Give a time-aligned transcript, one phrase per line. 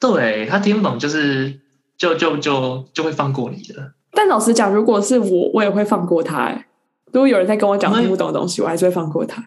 [0.00, 1.60] 对，他听不懂就是
[1.96, 3.92] 就就就就会放过你的。
[4.12, 6.44] 但老实讲，如果是我，我也会放过他。
[6.44, 6.66] 哎，
[7.12, 9.46] 如果有人在跟我讲听不懂的东西，我还是会放过他。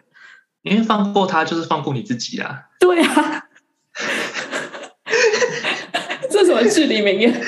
[0.62, 2.62] 因为放过他就是放过你自己啊。
[2.80, 3.44] 对啊。
[6.30, 7.44] 这是什么至理名言？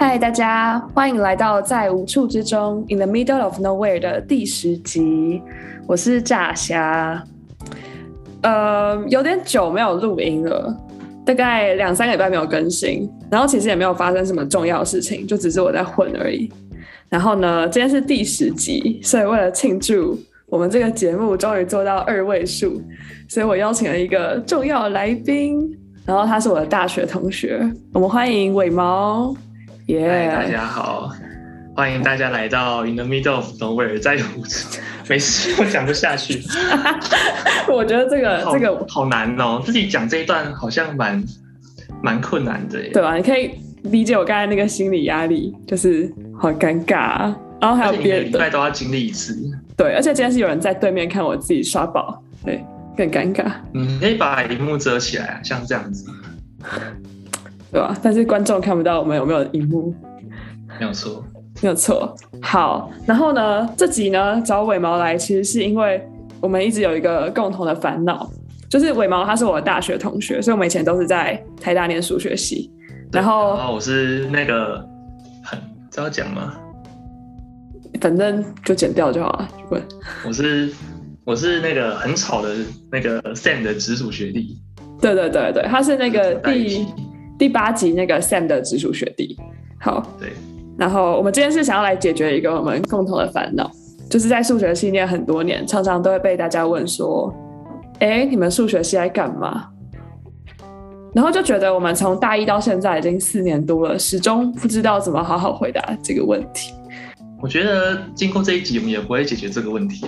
[0.00, 5.42] 嗨，大家欢迎来到在无处之中 （In the Middle of Nowhere） 的第十集。
[5.88, 7.20] 我是炸虾，
[8.42, 10.72] 呃，有点久没有录音了，
[11.26, 13.10] 大概两三个礼拜没有更新。
[13.28, 16.48] 然后其实也没有发生什么重要的事情，就只是我在混而已。
[17.08, 22.80] 然后呢，今天是第十集，所以为了庆祝我们这个节目终于做到二位数，
[23.26, 29.34] 所以我邀请了一个重要的来宾，然后他是我的大学同学，我们欢迎尾毛。
[29.88, 31.10] 耶大家好，
[31.74, 34.78] 欢迎大家来到 In the Middle of Nowhere，在无处。
[35.08, 36.42] 没事，我讲不下去。
[37.72, 41.24] 我觉得这个好这个好难哦，自己讲这一段好像蛮
[42.02, 42.90] 蛮困难的耶。
[42.92, 43.16] 对吧？
[43.16, 43.50] 你可以
[43.84, 47.36] 理解我刚才那个心理压力，就是好尴尬啊。
[47.58, 49.34] 然后还有别人，礼拜都要经历一次。
[49.74, 52.62] 对，而且今天是有人在对面看我自己刷宝，对，
[52.94, 53.50] 更尴尬。
[53.72, 56.04] 嗯，可以把荧幕遮起来啊，像这样子。
[57.70, 57.94] 对吧？
[58.02, 59.94] 但是观众看不到我们有没有荧幕，
[60.80, 61.22] 没有错，
[61.60, 62.14] 没有错。
[62.40, 66.02] 好，然后呢，这集呢找尾毛来，其实是因为
[66.40, 68.26] 我们一直有一个共同的烦恼，
[68.70, 72.72] 就是尾毛他是我的大学同学，所以我们以前都是在台大念数学系。
[73.12, 74.78] 然后，然后我是那个
[75.44, 75.58] 很
[75.90, 76.54] 知道讲吗？
[78.00, 79.48] 反正就剪掉就好了。
[79.70, 79.82] 问，
[80.26, 80.72] 我是
[81.24, 82.54] 我是那个很吵的
[82.90, 84.56] 那个 Sam 的直属学弟。
[85.00, 86.86] 对对对对，他是那个第。
[87.38, 89.38] 第八集那个 Sam 的直属学弟，
[89.80, 90.30] 好，对。
[90.76, 93.70] 然后我们今天是想要来解决一个我们共同的烦恼，
[94.10, 97.32] 就是在数学系念很多年，常常都会被大家问说
[98.00, 99.68] ：“哎，你们数学系在干嘛？”
[101.14, 106.72] 然后就觉得我们从大一到现在已经四年多了，始终不知道怎么好好回答这个问题。
[107.40, 110.04] 我觉得经过这一集，我们也不会解决这个问题。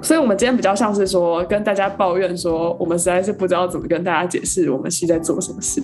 [0.00, 5.82] 所以，我们今天比较像是说跟大家抱怨说，我们实在是不知道怎么跟大家解释我们系在做什么事。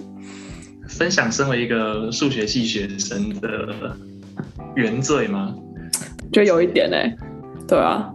[0.97, 3.97] 分享身为一个数学系学生的
[4.75, 5.55] 原罪吗？
[6.33, 7.17] 就有一点呢、欸。
[7.67, 8.13] 对啊，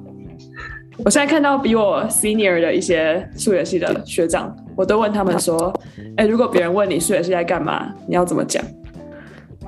[1.03, 5.73] 我现在看到比我 senior 的一些数学系的学长，我都问他们说
[6.17, 8.63] ：“哎、 欸，如果别人问你数学系在干嘛，你要怎么讲？”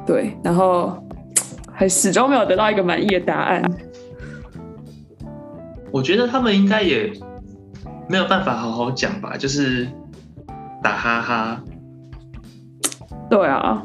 [0.07, 1.03] 对，然后
[1.73, 3.61] 还始终没有得到一个满意的答案。
[5.91, 7.11] 我觉得他们应该也
[8.07, 9.87] 没有办法好好讲吧，就是
[10.81, 11.63] 打哈哈。
[13.31, 13.81] 对啊，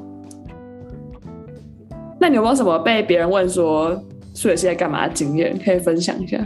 [2.18, 3.94] 那你有没有什么被别人问说
[4.34, 6.36] 数学系在干嘛的经验可以分享一下？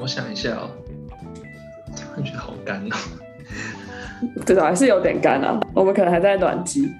[0.00, 0.70] 我想一下哦，
[2.16, 2.96] 我觉得好干哦。
[4.46, 5.60] 对的，还是有点干啊。
[5.74, 6.90] 我们可能还在暖机。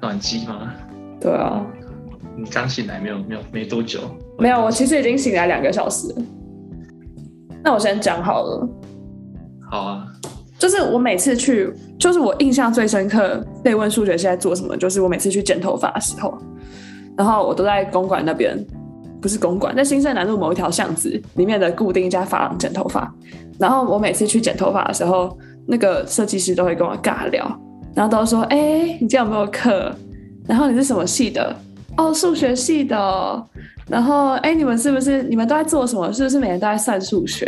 [0.00, 0.72] 暖机吗？
[1.20, 1.66] 对啊。
[2.36, 3.18] 你刚醒来没有？
[3.24, 4.00] 没有，没多久。
[4.38, 6.22] 没有，我其实已经醒来两个小时了。
[7.64, 8.68] 那我先讲好了。
[9.78, 10.06] 啊，
[10.58, 16.36] 就是我每次去，就是我印象最深刻被问数学系在做什么，就是我每次去剪头发的时候，
[17.16, 18.56] 然后我都在公馆那边，
[19.20, 23.12] 不是公馆，在新生南路某一条巷子里面的固定一家发廊剪头发，
[23.58, 25.36] 然后我每次去剪头发的时候，
[25.66, 27.44] 那个设计师都会跟我尬聊，
[27.94, 28.58] 然后都说：“哎、
[29.00, 29.92] 你今天有没有课？
[30.46, 31.54] 然后你是什么系的？
[31.96, 33.44] 哦，数学系的。”
[33.86, 36.10] 然后，哎，你们是不是你们都在做什么？
[36.12, 37.44] 是不是每天都在算数学？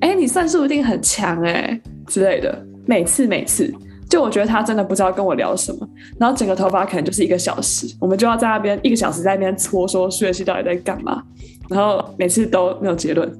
[0.00, 2.66] 哎，你算数一定很强哎之类的。
[2.86, 3.72] 每次每次，
[4.08, 5.88] 就我觉得他真的不知道跟我聊什么。
[6.18, 11.22] 然后整个头发可能就是一个小时，我们就要在那边一个小时在那边搓，说数学系到底在干嘛。
[11.68, 13.30] 然后每次都没有结论，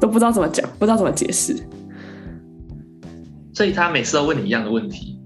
[0.00, 1.56] 都不知道怎么讲，不知道怎么解释。
[3.52, 5.20] 所以他每次都问你一样的问题。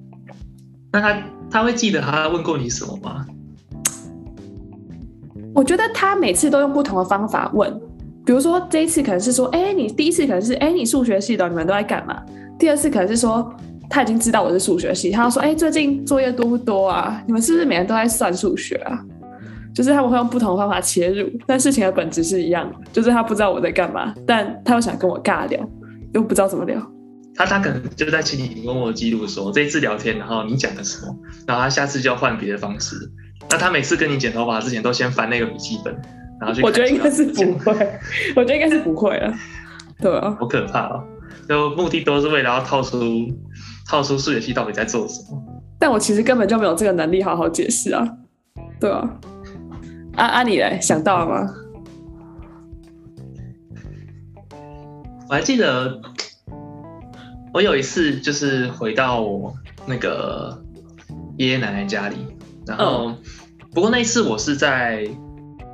[0.93, 3.27] 那他他会记得他问过你什么吗？
[5.55, 7.73] 我觉得他每次都用不同的方法问，
[8.25, 12.21] 比如说这一次可能是说，哎，你第一次可能是，哎，你数学系的，你们都在干嘛？
[12.59, 13.55] 第二次可能是说，
[13.89, 17.23] 他已经知道我是数学系，他说，哎，最近作业多不多啊？
[17.27, 19.01] 你们是不是每天都在算数学啊？
[19.73, 25.61] 就是他们会用不同的方法切入，但事情的本质是一样的，就是他不知道我在干嘛，但他又想跟我尬聊，
[26.13, 26.81] 又不知道怎么聊。
[27.37, 32.97] 他他可能就在请你问我记录说，这一次聊天，然后你讲了什么，然后他下次就要换别的方式。
[33.51, 35.95] 那他每次跟你剪头发之前都先翻那个笔记本，
[36.41, 36.63] 然后去。
[36.63, 37.73] 我觉得应该是不会，
[38.37, 39.33] 我觉得应该是不会了。
[40.01, 41.05] 对啊，好可怕哦！
[41.49, 42.99] 就目的都是为了要套出
[43.87, 45.41] 套出数学系到底在做什么。
[45.79, 48.17] 但我其实根本就没有这个能力好好解释啊。
[48.81, 49.09] 对啊，
[50.17, 51.55] 啊啊，你嘞，想到了吗？
[55.29, 56.01] 我还记得，
[57.53, 59.55] 我有一次就是回到我
[59.87, 60.63] 那个
[61.39, 62.17] 爷爷奶奶家里，
[62.67, 63.19] 然后、嗯、
[63.73, 65.07] 不过那一次我是在，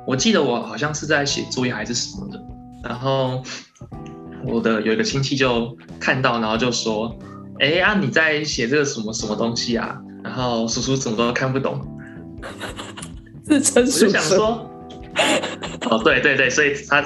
[0.05, 2.41] 我记得我好像是在写作业还是什么的，
[2.83, 3.41] 然后
[4.45, 7.15] 我的有一个亲戚就看到，然后就说
[7.59, 11.79] ：“哎、欸、啊，你在写这个什么什么东西啊？”然后叔叔怎么都看不懂，
[13.47, 14.05] 是称叔叔。
[14.05, 14.69] 我就想说，
[15.89, 17.03] 哦，对对对，所以他。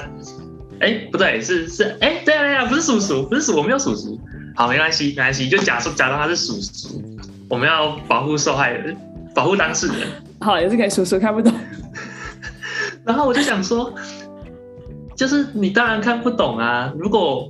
[0.82, 4.20] 哎，不对，是是，哎，对啊对啊，不是叔叔，不是叔，我没有叔叔。
[4.58, 7.02] 好，没关系，没关系，就假说假装他是叔叔。
[7.50, 8.94] 我们要保护受害人，
[9.36, 10.08] 保护当事人。
[10.40, 11.54] 好，也是可以叔叔看不懂。
[13.04, 13.94] 然后我就想说，
[15.16, 16.92] 就是你当然看不懂啊。
[16.98, 17.48] 如果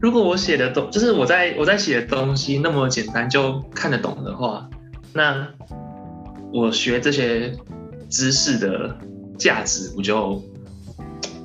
[0.00, 4.68] 如果我写的东，就是我在我在写的东西那么简单就看得懂的话，
[5.12, 5.46] 那
[6.52, 7.54] 我学这些
[8.08, 8.96] 知识的
[9.38, 10.42] 价值不就？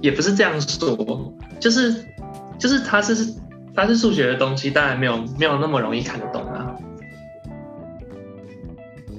[0.02, 1.96] 也不是这样说，就是
[2.60, 3.34] 就是它是
[3.74, 6.53] 它是数学的东西，当然没有没有那么容易看得懂啊。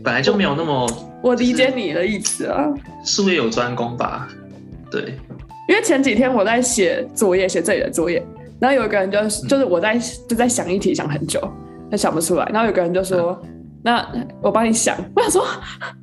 [0.05, 0.87] 本来就没有那么，
[1.23, 2.69] 我理解你的意思啊。
[3.05, 4.29] 术业有专攻吧？
[4.91, 5.19] 对。
[5.67, 8.23] 因为前几天我在写作业，写这里的作业，
[8.61, 9.19] 然后有一个人就
[9.49, 9.99] 就是我在
[10.29, 11.41] 就在想一题，想很久，
[11.91, 13.51] 他想不出来，然后有个人就说：“嗯、
[13.83, 14.07] 那
[14.43, 14.95] 我帮你想。
[15.17, 15.43] ”我想说，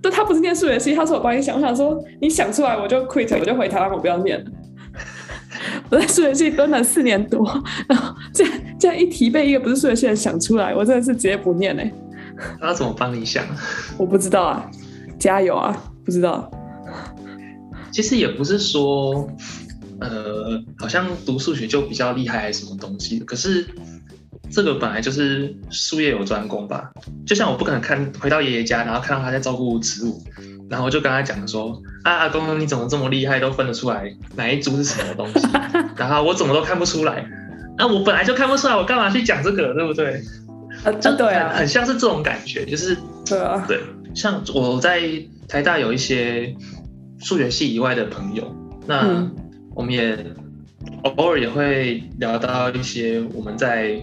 [0.01, 1.56] 对，他不是念数学系，他说我帮你想。
[1.56, 4.51] 我想说，你想出来我就 quit，我就回台湾，我不要念了。
[5.92, 7.45] 我在数学系蹲了四年多，
[7.88, 11.94] 然后这样这样一题被一个不是数学系的想出来，我真的是直接不念嘞。
[12.59, 13.43] 他怎么帮你想？
[13.97, 14.71] 我不知道啊，
[15.19, 15.75] 加油啊！
[16.03, 16.49] 不知道。
[17.91, 19.29] 其实也不是说，
[19.99, 23.19] 呃，好像读数学就比较厉害还是什么东西。
[23.19, 23.67] 可是
[24.49, 26.91] 这个本来就是术业有专攻吧。
[27.25, 30.23] 就像我不可能看回到爷爷家，然后看到他在照顾植物。
[30.69, 35.45] 然后我就跟他讲说：“啊，阿公，你怎么这么厉害，都分得出来哪一株是什么东西？
[35.97, 37.25] 然后我怎么都看不出来？
[37.77, 40.23] 那、啊、我本来就看不出来，我干嘛去讲这个，对不对？
[40.83, 43.79] 啊，就对啊，很像是这种感觉，就是对啊，对。
[44.13, 45.01] 像我在
[45.47, 46.55] 台大有一些
[47.19, 48.55] 数学系以外的朋友，
[48.85, 49.29] 那
[49.75, 50.17] 我们也
[51.03, 53.95] 偶尔也会聊到一些我们在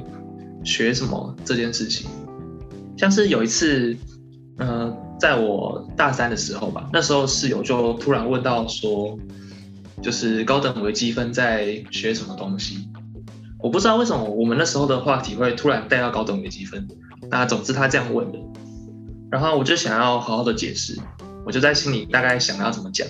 [0.65, 2.09] 学什么这件事情，
[2.97, 3.97] 像是有一次，
[4.59, 9.19] 嗯、呃。”在我大三的时候吧，那时候室友就突然问到说，
[10.01, 12.88] 就是高等微积分在学什么东西？
[13.61, 16.87] 我不知道为什么我们那时候的话题会突然带到高等微积分。
[17.31, 18.39] 那总之他这样问的，
[19.31, 20.99] 然后我就想要好好的解释，
[21.45, 23.07] 我就在心里大概想要怎么讲，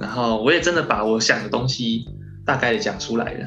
[0.00, 2.06] 然后我也真的把我想的东西
[2.44, 3.46] 大概的讲出来了。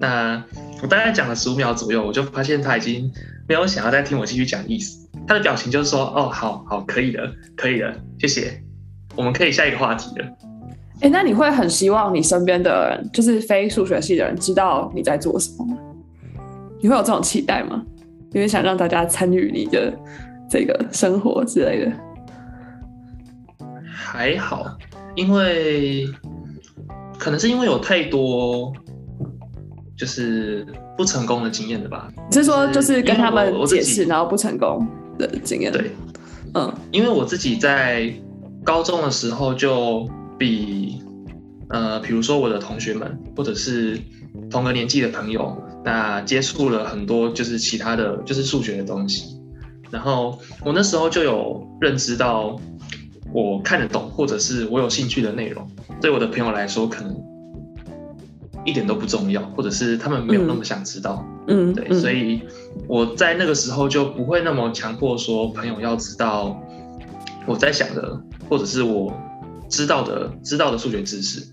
[0.00, 0.42] 那
[0.82, 3.10] 我大概讲了十五秒左右，我就发现他已经
[3.48, 5.08] 没有想要再听我继续讲意思。
[5.26, 8.62] 他的表情就是说：“哦，好好，可以了，可以了，谢谢，
[9.16, 10.26] 我们可以下一个话题了。”
[11.00, 15.76] 哎，那你会很希望你身边的人，就是非数学系的人，知道你在做什么吗？
[16.80, 17.82] 你会有这种期待吗？
[18.32, 19.92] 你会想让大家参与你的
[20.48, 21.92] 这个生活之类的？
[23.94, 24.64] 还好，
[25.14, 26.06] 因为
[27.18, 28.72] 可能是因为有太多
[29.96, 30.66] 就是
[30.96, 32.08] 不成功的经验的吧。
[32.30, 34.86] 你是说就是跟他们解释，然后不成功？
[35.18, 35.92] 的经验对，
[36.52, 38.12] 嗯，因为我自己在
[38.62, 40.06] 高中的时候就
[40.38, 41.02] 比
[41.68, 43.98] 呃，比如说我的同学们或者是
[44.50, 49.36] 同个年纪的朋友，那接触了很多就是其他的就是数学的东西，
[49.90, 52.56] 然后我那时候就有认知到
[53.32, 55.68] 我看得懂或者是我有兴趣的内容，
[56.00, 57.16] 对我的朋友来说可能
[58.64, 61.24] 一点都不重要，或者是他们没有那么想知道。
[61.48, 62.42] 嗯嗯，对，所以
[62.88, 66.60] 我在那个时候就不会那么强迫说朋友要知道
[67.46, 69.12] 我在想的，或者是我
[69.68, 71.46] 知道的知道的数学知识。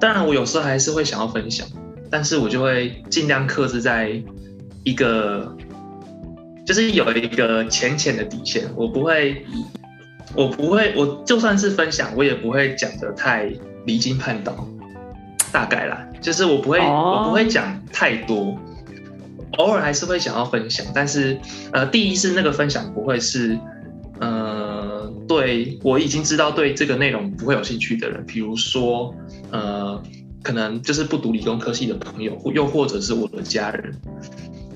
[0.00, 1.66] 当然，我有时候还是会想要分享，
[2.10, 4.20] 但是我就会尽量克制在
[4.82, 5.56] 一个，
[6.66, 8.68] 就是有一个浅浅的底线。
[8.74, 9.44] 我不会，
[10.34, 13.52] 我不会，我就算是分享，我也不会讲的太
[13.84, 14.66] 离经叛道。
[15.52, 18.56] 大概啦，就是我不会，我不会讲太多。
[19.58, 21.36] 偶尔还是会想要分享，但是，
[21.72, 23.58] 呃，第一是那个分享不会是，
[24.20, 24.49] 呃，
[25.30, 29.14] 对我已经知道对这个内容不会有兴趣的人，比如说，
[29.52, 30.02] 呃，
[30.42, 33.94] 可能就是不读理工科系的朋友，又或者是我的家人。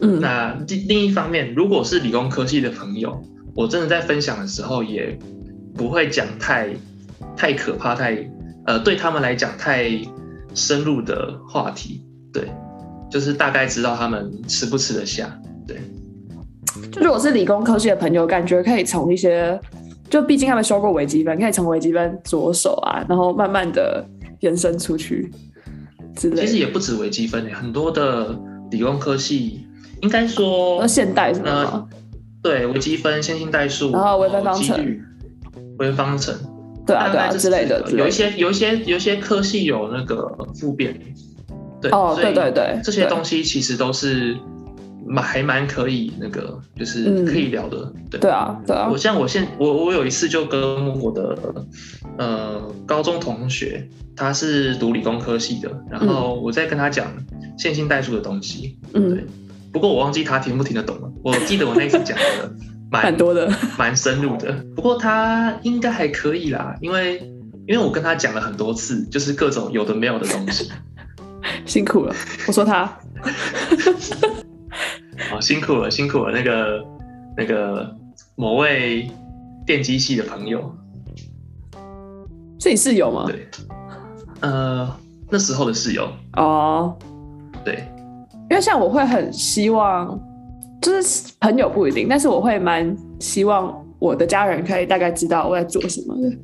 [0.01, 3.21] 嗯，那另另一方面，如果是理工科系的朋友，
[3.57, 5.19] 我真的在分享的时候也
[5.75, 6.69] 不会讲太
[7.37, 8.31] 太可怕、太
[8.65, 9.91] 呃对他们来讲太
[10.55, 12.01] 深入的话题，
[12.33, 12.45] 对。
[13.11, 15.79] 就是大概知道他们吃不吃得下，对。
[16.93, 19.61] 就是我是理工科系的朋友，感觉可以从一些，
[20.15, 24.07] 就毕竟他们修过微积分，可以从微积分着手啊，然后慢慢的
[24.39, 25.29] 延伸出去
[26.15, 26.43] 之类。
[26.43, 28.33] 其实也不止微积分诶，很多的
[28.71, 29.67] 理工科系，
[30.03, 31.49] 应该说现代是吗？
[31.51, 31.89] 呃、
[32.41, 34.77] 对，微积分、线性代数，然后微分方程、
[35.81, 36.33] 微分方程，
[36.87, 37.85] 对啊对啊之类的。
[37.91, 40.97] 有一些有一些有一些科系有那个复变，
[41.83, 44.37] 对哦对对对，这些东西其实都是。
[45.07, 48.89] 蛮还蛮可以，那个就是可以聊的，嗯、对对啊，对啊。
[48.91, 51.39] 我像我现我我有一次就跟我的
[52.19, 57.13] 呃高中同学，他是读理工科系的，然后我在跟他讲
[57.59, 59.25] 线性代数的东西，嗯，对。
[59.73, 61.13] 不过我忘记他听不听得懂了。
[61.25, 62.55] 我记得我那一次讲的
[62.93, 64.53] 蛮多的，蛮深入的。
[64.77, 67.19] 不过他应该还可以啦，因为
[67.67, 70.71] 因为我跟他讲了很多次，就是各种有的没有的东西。
[71.67, 72.15] 辛苦了，
[72.47, 72.97] 我说他。
[75.45, 76.85] 哦，辛苦了，辛苦了，那个
[77.37, 77.95] 那个
[78.35, 79.11] 某位
[79.67, 80.75] 电机系的朋友，
[82.59, 83.27] 是你室友吗？
[83.27, 83.47] 对，
[84.41, 84.91] 呃，
[85.29, 86.09] 那时候的室友。
[86.37, 86.97] 哦，
[87.63, 87.87] 对，
[88.49, 90.19] 因为像我会很希望，
[90.81, 96.35] 就是朋友不一定，但是我会蛮希望我的家人可以大概知道我在做什么的，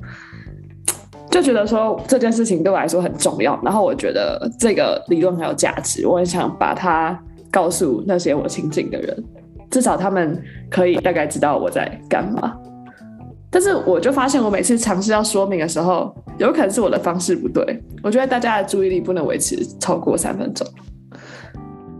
[1.31, 7.19] 就觉得说这件事情对我来说很重要，然后我觉得这个理论很有价值，我很想把它。
[7.51, 9.23] 告诉那些我亲近的人，
[9.69, 12.55] 至少他们可以大概知道我在干嘛。
[13.49, 17.83] 但是我就发现，我每次尝试要说明的时候，有可能是我的方式不对。
[18.01, 20.65] 我觉得大家的注意力不能维持超过三分钟，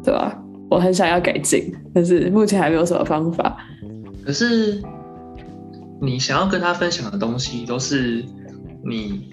[0.02, 0.42] 对吧？
[0.70, 3.58] 我很想要改进，但是目前还没有什么方法。
[4.26, 4.82] 可是
[6.02, 8.24] 你想要跟他分享的东西，都是
[8.82, 9.30] 你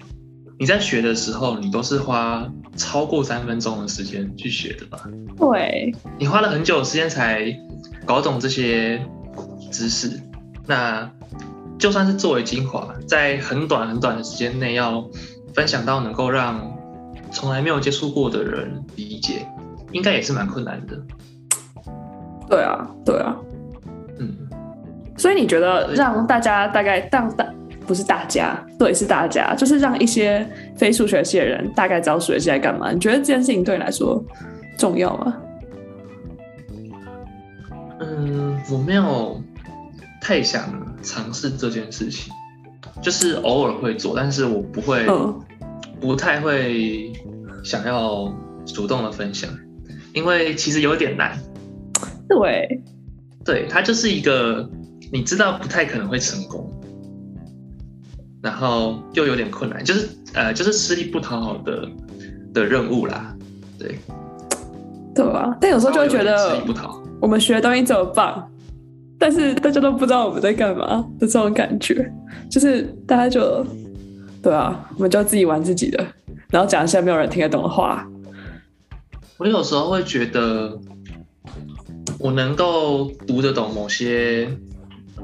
[0.59, 2.47] 你在学的时候，你都是花。
[2.77, 5.03] 超过三分钟的时间去学的吧？
[5.37, 7.53] 对，你花了很久的时间才
[8.05, 9.01] 搞懂这些
[9.69, 10.17] 知识，
[10.65, 11.11] 那
[11.77, 15.03] 就算是作为精华，在很短很短的时间内要
[15.53, 16.73] 分享到能够让
[17.33, 19.45] 从来没有接触过的人理解，
[19.91, 20.97] 应该也是蛮困难的。
[22.49, 23.35] 对啊，对啊，
[24.19, 24.47] 嗯，
[25.17, 27.45] 所以你觉得让大家大概当大。
[27.89, 32.91] 不是大家，对，是大家，就是让一些非数学系的人大概知道数学系在干嘛。
[32.91, 34.23] 你觉得这件事情对你来说
[34.77, 35.35] 重要吗？
[37.99, 39.41] 嗯，我没有
[40.21, 42.31] 太想尝试这件事情，
[43.01, 45.41] 就是偶尔会做，但是我不会，嗯、
[45.99, 47.11] 不太会
[47.63, 48.31] 想要
[48.67, 49.49] 主动的分享，
[50.13, 51.35] 因为其实有点难。
[52.27, 52.83] 对，
[53.43, 54.69] 对，它就是一个
[55.11, 56.71] 你知道不太可能会成功。
[58.41, 61.89] 然后又有点困难，就是呃，就是吃力不讨好的
[62.53, 63.35] 的任务啦，
[63.77, 63.99] 对，
[65.13, 65.57] 对吧？
[65.59, 68.49] 但有时候就会觉得吃力不讨，我们学的东西这么棒，
[69.17, 72.09] 但是大家都不知道我们在干嘛的这种感觉，
[72.49, 73.65] 就是大家就
[74.41, 76.05] 对啊，我们就自己玩自己的，
[76.49, 78.07] 然后讲一些没有人听得懂的话。
[79.37, 80.79] 我有时候会觉得，
[82.19, 84.49] 我能够读得懂某些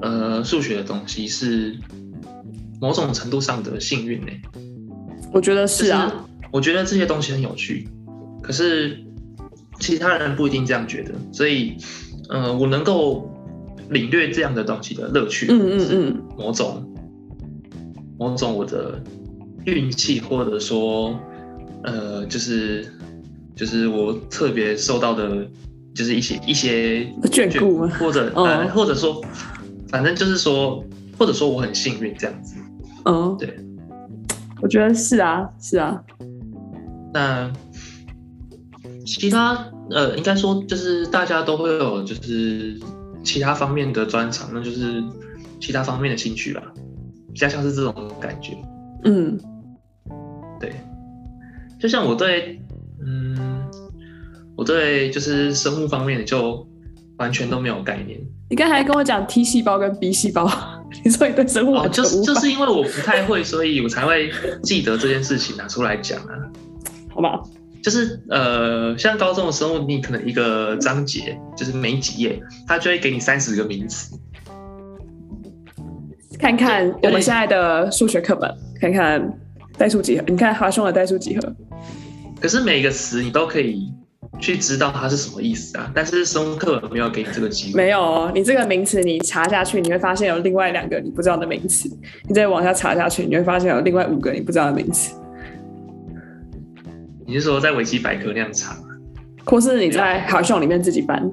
[0.02, 1.78] 呃数学的东西是。
[2.80, 4.42] 某种程度上的幸运呢、欸，
[5.34, 6.26] 我觉得是啊。
[6.52, 7.86] 我觉得这些东西很有趣，
[8.42, 8.98] 可是
[9.82, 11.14] 其他人不一定这样觉得。
[11.34, 11.76] 所以，
[12.30, 13.30] 嗯、呃，我能够
[13.90, 16.96] 领略这样的东西的乐趣，嗯嗯嗯，某种
[18.18, 19.04] 某种我的
[19.66, 21.20] 运气，或者说，
[21.84, 22.90] 呃，就是
[23.54, 25.46] 就是我特别受到的，
[25.94, 29.22] 就是一些一些眷顾，或者呃，或者说，
[29.90, 30.82] 反正就是说，
[31.18, 32.56] 或者说我很幸运这样子。
[33.06, 33.58] 嗯，对，
[34.62, 36.02] 我觉得是啊，是啊。
[37.14, 37.52] 那
[39.06, 42.80] 其他呃，应该说就是大家都会有，就是
[43.24, 45.04] 其他方面的专长，那就是
[45.60, 46.62] 其他方面的兴趣吧，
[47.32, 48.58] 比较像是这种感觉。
[49.04, 49.40] 嗯，
[50.60, 50.74] 对，
[51.80, 52.60] 就像我对，
[53.06, 53.38] 嗯，
[54.58, 56.68] 我对就是生物方面的就
[57.18, 58.20] 完全都没有概念。
[58.50, 60.50] 你刚才跟我讲 T 细胞跟 B 细胞，
[61.04, 62.18] 你说你对生物完全无感？
[62.18, 64.32] 哦，就是就是因为我不太会，所以我才会
[64.64, 66.34] 记得这件事情拿出来讲啊。
[67.14, 67.42] 好吧，
[67.84, 74.18] 就是呃，像高中的生物，你可能一个章节就是每几页，他就会给你三十个名词。
[76.40, 79.40] 看看我们现在的数学课本，看看
[79.78, 81.56] 代数几何，你看华兄的代数几何。
[82.42, 83.92] 可是每一个词你都可以。
[84.40, 85.92] 去知道它是什么意思啊？
[85.94, 87.78] 但是生物课没有给你这个机会。
[87.78, 91.90] 没有哦，你这个名词你查下去，你会发现有另外两个你不知道的名词。
[92.28, 95.16] 你再往下查下去，你会发现有另外五个你不知道的名词。
[97.26, 98.78] 你是说在维基百科那样查？
[99.46, 101.32] 或是你在好像里面自己搬？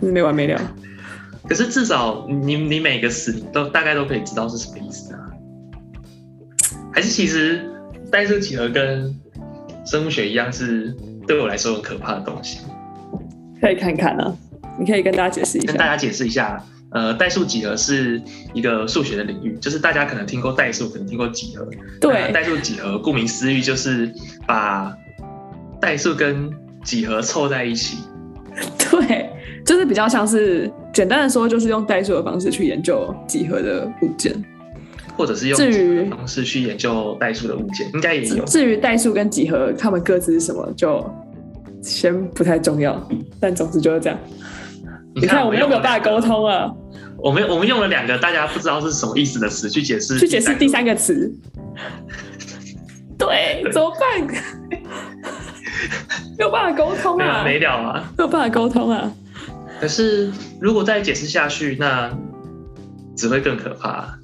[0.00, 0.60] 没完没了。
[1.48, 5.20] 可是至少你你每个词你都大概都可以知道是什么意思啊？
[6.92, 7.64] 还是其实
[8.10, 9.14] 代数几何跟
[9.86, 10.94] 生物学一样，是
[11.26, 12.58] 对我来说很可怕的东西？
[13.60, 14.36] 可以看看啊，
[14.78, 15.66] 你可以跟大家解释一下。
[15.68, 18.20] 跟大家解释一下，呃，代数几何是
[18.52, 21.66] 一个数学的领域，就是大家可能听过代数，可能听过几何。
[22.00, 24.12] 对，代数几何顾名思义就是
[24.46, 24.94] 把
[25.80, 26.50] 代数跟
[26.84, 27.98] 几何凑在一起。
[28.90, 29.30] 对，
[29.64, 34.32] 就是比较像是简单的说，就是用代数的方式去研究几何的物件，
[35.16, 38.44] 或者是用几何的方式去研究代数的物件，应该也有。
[38.44, 41.04] 至于代数跟几何，它们各自是什么，就
[41.82, 43.00] 先不太重要。
[43.40, 44.18] 但总之就是这样。
[45.14, 46.74] 你看，我们又没有办法沟通了。
[47.18, 51.32] 我们我们用了两个大家不知道是什么意思的词去解释，去解释第三个词。
[53.18, 54.28] 对，怎么办？
[56.36, 59.10] 没有办法沟通啊，没了啊，没有办法沟通啊。
[59.80, 60.30] 可是
[60.60, 62.10] 如果再解释下去，那
[63.16, 64.18] 只会更可怕。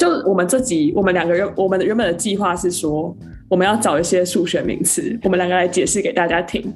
[0.00, 3.14] 就我们这集，我们两个人，我们原本的计划是说，
[3.50, 6.72] 我们要找一些数学名词，我们两个来解释给大家听。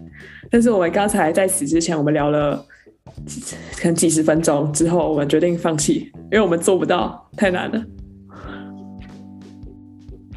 [0.51, 2.63] 但是我们刚才在此之前，我们聊了
[3.79, 7.83] 可能几十分钟之后，我们决定放弃，因为我们做不到，太难了。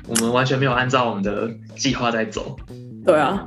[0.07, 2.55] 我们完全没有按照我们的计划在走。
[3.05, 3.45] 对啊。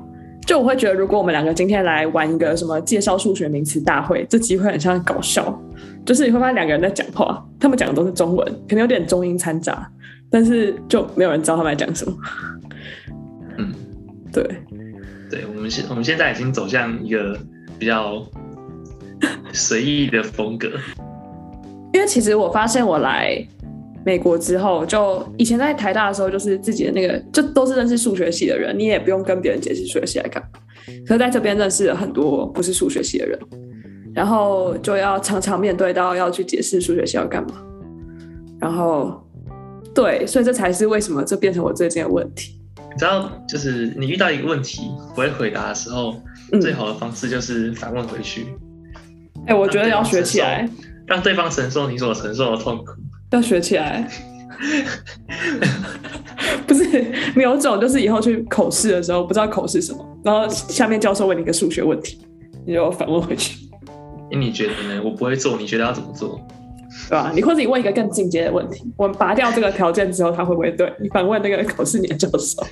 [0.51, 5.57] 就我会觉得，如果我们两个今天来玩一个什么介绍数学名词大会，这机会很像搞笑。
[6.05, 9.89] 就是你会发现两个人在讲话，他们讲的都是中文，可能有点中英掺杂，
[10.29, 12.13] 但是就没有人知道他们在讲什么。
[13.59, 13.73] 嗯，
[14.33, 14.43] 对，
[15.31, 17.39] 对，我们现我们现在已经走向一个
[17.79, 18.21] 比较
[19.53, 20.69] 随意的风格。
[21.95, 23.47] 因为其实我发现我来。
[24.05, 30.49] 美国之后，就以前在台大的时候，就是自己的那个，就都是认识数学系的人，你也不用跟别人解释数学系来干嘛。
[31.07, 33.39] 可是在这边认识了很多不是数学系的人，
[34.15, 37.63] 然后就要常常面对到要去解释数学系要干嘛。
[38.59, 39.23] 然后，
[39.95, 42.59] 对，所以这才是为什么这变成我最近的问题。
[42.93, 46.15] 你知道，就是你遇到一个问题不会回答的时候，
[46.53, 48.47] 嗯、最好的方式就是反问回去。
[49.47, 50.69] 哎、欸，我觉得要学起来，
[51.07, 52.93] 让对方承受你所承受的痛苦。
[53.31, 54.07] 要学起来，
[56.67, 56.85] 不是
[57.35, 62.19] 你有种，就是以后去口试的时候不知道口试什么，然后下面教授问你一个数学问题，
[62.67, 63.57] 你就反问回去。
[64.33, 65.03] 欸，你觉得呢？
[65.05, 66.41] 我不会做，你觉得要怎么做？
[67.09, 67.33] 对吧？
[67.35, 72.63] 你或者你问一个更进阶的问题，我们拔掉这个条件之后，他会不会对你反问那个口试你的教授？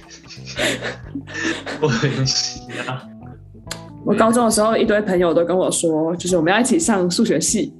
[1.81, 3.03] 我很喜啊！
[4.05, 7.73] 我高中的时候，一堆朋友都跟我说，就是我们要一起上数学系，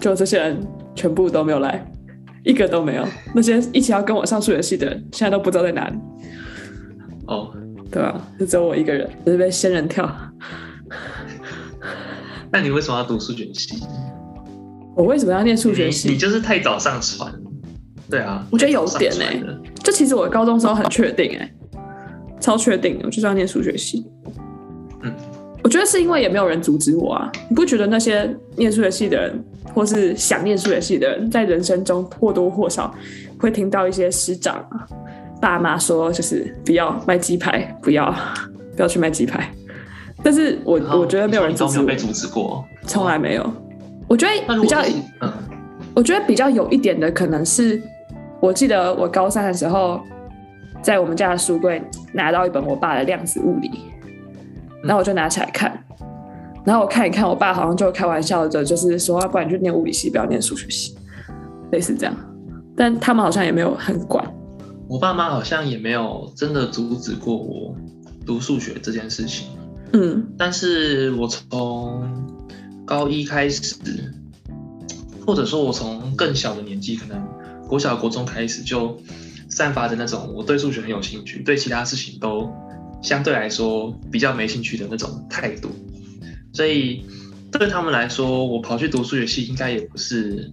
[0.00, 0.58] 就这些人
[0.94, 1.84] 全部都没有来。
[2.48, 5.98] 一个都没有，那些一起要跟我上数学系的人，现在都不知道在哪里。
[7.26, 7.54] 哦，
[7.90, 8.18] 对啊？
[8.40, 10.10] 就只有我一个人，只是被仙人跳。
[12.50, 13.78] 那你为什么要读数学系？
[14.96, 16.08] 我为什么要念数学系？
[16.08, 17.30] 你就是太早上传。
[18.08, 19.44] 对啊，我觉得有点哎、欸。
[19.84, 21.54] 就其实我高中时候很确定哎、欸，
[22.40, 24.06] 超确定，我就是要念数学系。
[25.68, 27.30] 嗯，我觉得是因为也没有人阻止我啊。
[27.50, 29.44] 你不觉得那些念数学系的人？
[29.74, 32.92] 或是想念数学系的人，在人生中或多或少
[33.38, 34.88] 会听到一些师长啊、
[35.40, 38.10] 爸妈说，就是不要卖鸡排，不要
[38.74, 39.48] 不要去卖鸡排。
[40.22, 43.52] 但是我我觉得没有人阻止我，没有被阻止过，从来没有。
[44.08, 44.80] 我觉得比较，
[45.20, 45.30] 嗯，
[45.94, 47.80] 我觉得比较有一点的可能是，
[48.40, 50.00] 我记得我高三的时候，
[50.82, 51.80] 在我们家的书柜
[52.14, 53.70] 拿到一本我爸的量子物理，
[54.82, 55.84] 然后我就拿起来看。
[56.64, 60.94] 然后我看一看，我爸好像就开玩笑的，就是说，不然你就念物理系，不要念数学系，
[61.72, 62.14] 类似这样。
[62.76, 64.24] 但他们好像也没有很管。
[64.86, 67.74] 我爸妈好像也没有真的阻止过我
[68.26, 69.48] 读数学这件事情。
[69.94, 72.02] 嗯，但是我从
[72.84, 73.74] 高一开始，
[75.26, 77.18] 或者说我从更小的年纪，可能
[77.66, 78.98] 国小、国中开始，就
[79.48, 82.52] 散发着那种我对数学很有兴趣，对其他事情都
[83.02, 85.70] 相对来说比较没兴趣的那种态度。
[86.52, 87.04] 所以
[87.52, 90.50] 对他们来说，我跑去读数学系应该也不是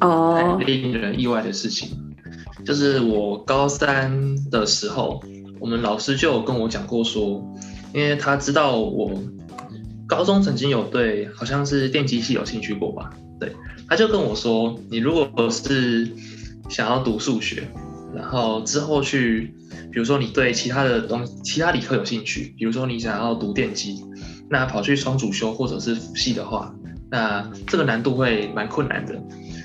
[0.00, 1.88] 哦令人意外的事情。
[1.90, 2.66] Oh.
[2.66, 5.22] 就是我高三的时候，
[5.60, 7.42] 我们老师就有跟我讲过说，
[7.94, 9.22] 因为他知道我
[10.06, 13.52] 高中曾经有对好像是电机系有兴趣过吧，对，
[13.88, 16.10] 他就跟我说，你如果是
[16.68, 17.68] 想要读数学，
[18.16, 19.54] 然后之后去，
[19.92, 24.02] 比如说你对其他的东、其他理科有兴趣，比如说你想要读电机。
[24.48, 26.72] 那跑去双主修或者是辅系的话，
[27.10, 29.20] 那这个难度会蛮困难的。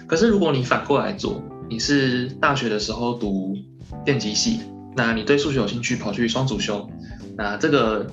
[0.08, 3.56] 可是如果你反过来做，你是大学的时候读
[4.04, 4.62] 电机系，
[4.96, 6.90] 那你对数学有兴趣，跑去双主修，
[7.38, 8.08] 那这个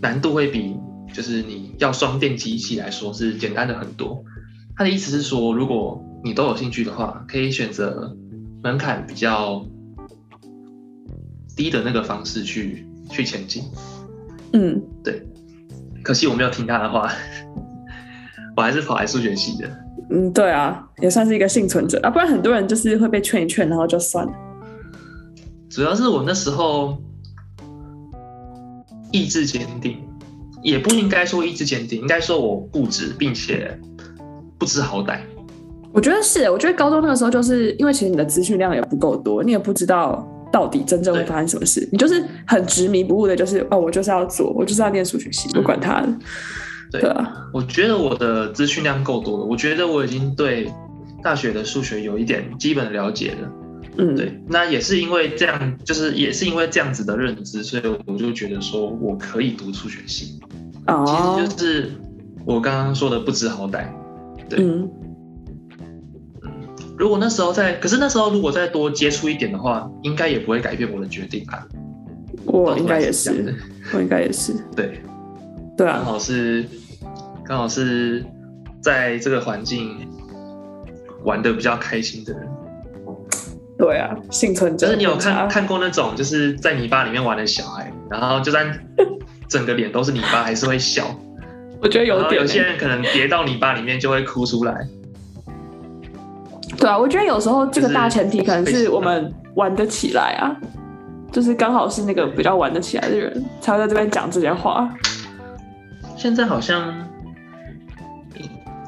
[0.00, 0.76] 难度会比
[1.12, 4.22] 就是你要双电机系来说是简单的很多。
[4.76, 8.16] 他的意思是说，如果你都有兴趣的话，可以选择
[8.62, 9.66] 门槛比较
[11.56, 13.64] 低的那个方式去去前进。
[14.52, 15.22] 嗯，对。
[16.02, 17.10] 可惜我没有听他的话，
[18.56, 19.68] 我还是跑来数学系的。
[20.10, 24.32] 嗯，对啊，也算是一个幸存者啊，不然很多人就是会被劝一劝，然后就算了。
[25.70, 26.96] 主要是我那时候
[29.12, 29.96] 意志坚定，
[30.62, 33.76] 也不应该说意志坚定，应该说我固执，并且
[34.58, 35.20] 不知好歹。
[35.90, 46.00] 我觉得是，我觉得高中那个时候就是因为其实你的资讯量也不够多，你也不知道到底真正会发生什么事，你就是很执迷不悟的，就是哦，我就是要做，我就是要念数学系，不管他
[46.92, 50.72] 对，对啊，我觉得我的资讯量够多了，我觉得我已经对
[51.24, 53.50] 大学的数学有一点基本的了解了。
[53.96, 60.38] 嗯，对，那也是因为这样，就是也是因为这样子的认知，所以我就觉得说我可以读数学系。
[60.86, 61.90] 哦，其实就是
[62.46, 63.86] 我刚刚说的不知好歹。
[64.48, 64.88] 对，嗯，
[66.96, 71.66] 如果那时候再，可是那时候如果再多接触一点的话，应该也不会改变我的决定吧。
[72.46, 73.54] 我应该也是，
[73.92, 74.52] 我应该也是。
[74.76, 75.00] 对，
[75.76, 76.64] 对啊，刚好是。
[77.46, 78.24] 刚好是
[78.80, 79.98] 在这个环境
[81.24, 82.48] 玩的比较开心的人。
[83.76, 84.86] 对啊，幸存者。
[84.86, 88.66] 就是你有看看过那种就是在泥巴里面玩的小孩，然后就算
[89.46, 91.04] 整个脸都是泥巴，还是会笑。
[91.82, 92.40] 我觉得有点。
[92.40, 94.74] 有些人可能跌到泥巴里面就会哭出来。
[96.76, 100.56] 对啊，我觉得有时候这个大前提可能是我们玩得起来啊，
[101.32, 104.92] 就是刚好是那个比较玩得起来的人才会在这边讲这些话。
[106.16, 106.92] 现在好像。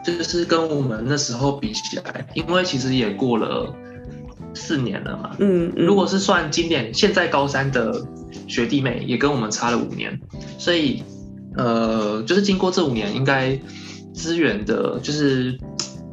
[0.05, 3.75] 就是跟我们那时候比起来，因为其实也过了
[4.55, 5.33] 四年了嘛。
[5.40, 7.92] 嗯，嗯，如果是算今年现在高三的
[8.46, 10.16] 学弟妹，也跟我们差了五年，
[10.59, 11.03] 所以
[11.57, 13.59] 呃，就是经过这五年，应该
[14.14, 15.59] 资源的，就是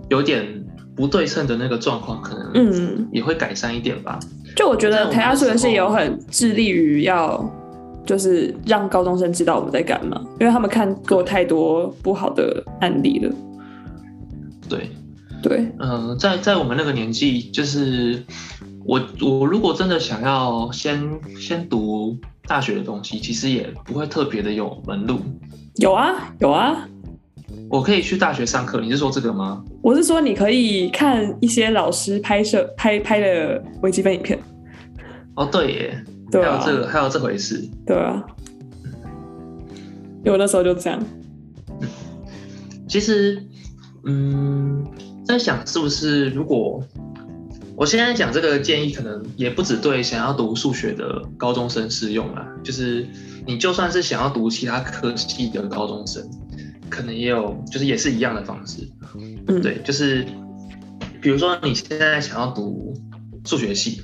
[0.09, 0.62] 有点
[0.95, 4.19] 不对称的那个状况，可能嗯也会改善一点吧。
[4.55, 7.43] 就我觉得台大数学系有很致力于要，
[8.05, 13.33] 就是让高中生知道我们在干嘛，因为他们看过太多不好的案例了。
[14.69, 14.91] 对，
[15.41, 18.23] 对，嗯、呃，在在我们那个年纪，就是
[18.85, 25.17] 我我如果真的想要先先读大学的东西，其实也不会特别的有门路。
[25.77, 26.87] 有啊，有啊，
[27.69, 28.81] 我可以去大学上课。
[28.81, 29.63] 你是说这个吗？
[29.81, 34.39] 我是说你可以看一些老师拍摄拍拍的微积分影片。
[35.35, 37.63] 哦，对耶，对啊，还有这个还有这回事。
[37.85, 38.23] 对啊，
[40.19, 40.99] 因为我那时候就这样。
[41.81, 41.87] 嗯，
[42.87, 43.43] 其实。
[44.05, 44.85] 嗯，
[45.25, 46.83] 在想是不是如果
[47.73, 52.45] 我现在讲这个建议，可能也不只对想要读数学的高中生适用啦。
[52.61, 53.07] 就是
[53.47, 56.21] 你就算是想要读其他科系的高中生，
[56.93, 58.87] 可能也有，就是也是一样的方式。
[59.47, 60.23] 嗯，对，就是
[61.19, 62.93] 比如说你现在想要读
[63.45, 64.03] 数学系，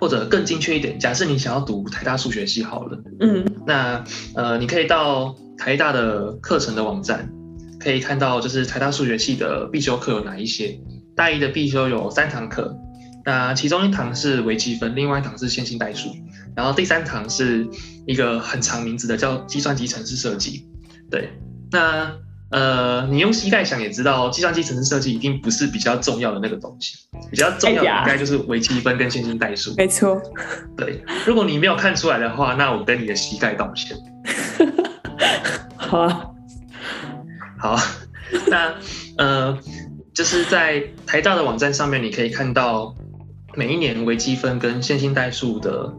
[0.00, 3.00] 或者更精确一点，假设你想要读台大数学系好了。
[3.20, 7.30] 嗯，那呃，你可以到台大的课程的网站。
[7.78, 10.80] 可以看到，就是台大数学系的必修课有哪一些？
[11.14, 12.76] 大一的必修有三堂课，
[13.24, 16.08] 那其中一堂是微积分，另外一堂是线性代数，
[16.56, 17.68] 然后第三堂是
[18.04, 20.66] 一个很长名字的叫计算机程式设计。
[21.08, 21.30] 对，
[21.70, 22.12] 那
[22.50, 26.96] 呃，你用膝盖想也知道，计算机程式设计一定不是比较重要的那个东西，
[27.30, 29.74] 比较重要的应该就是微积分跟线性代数。
[29.76, 30.20] 没错，
[30.76, 33.96] 对，如果你没有看出来的话，那我跟你的膝盖道歉。
[35.76, 36.30] 好啊。
[37.58, 37.76] 好，
[38.48, 38.74] 那
[39.16, 39.58] 呃，
[40.14, 42.94] 就是在台大的网站上面，你可以看到
[43.54, 45.90] 每一年微积分跟线性代数的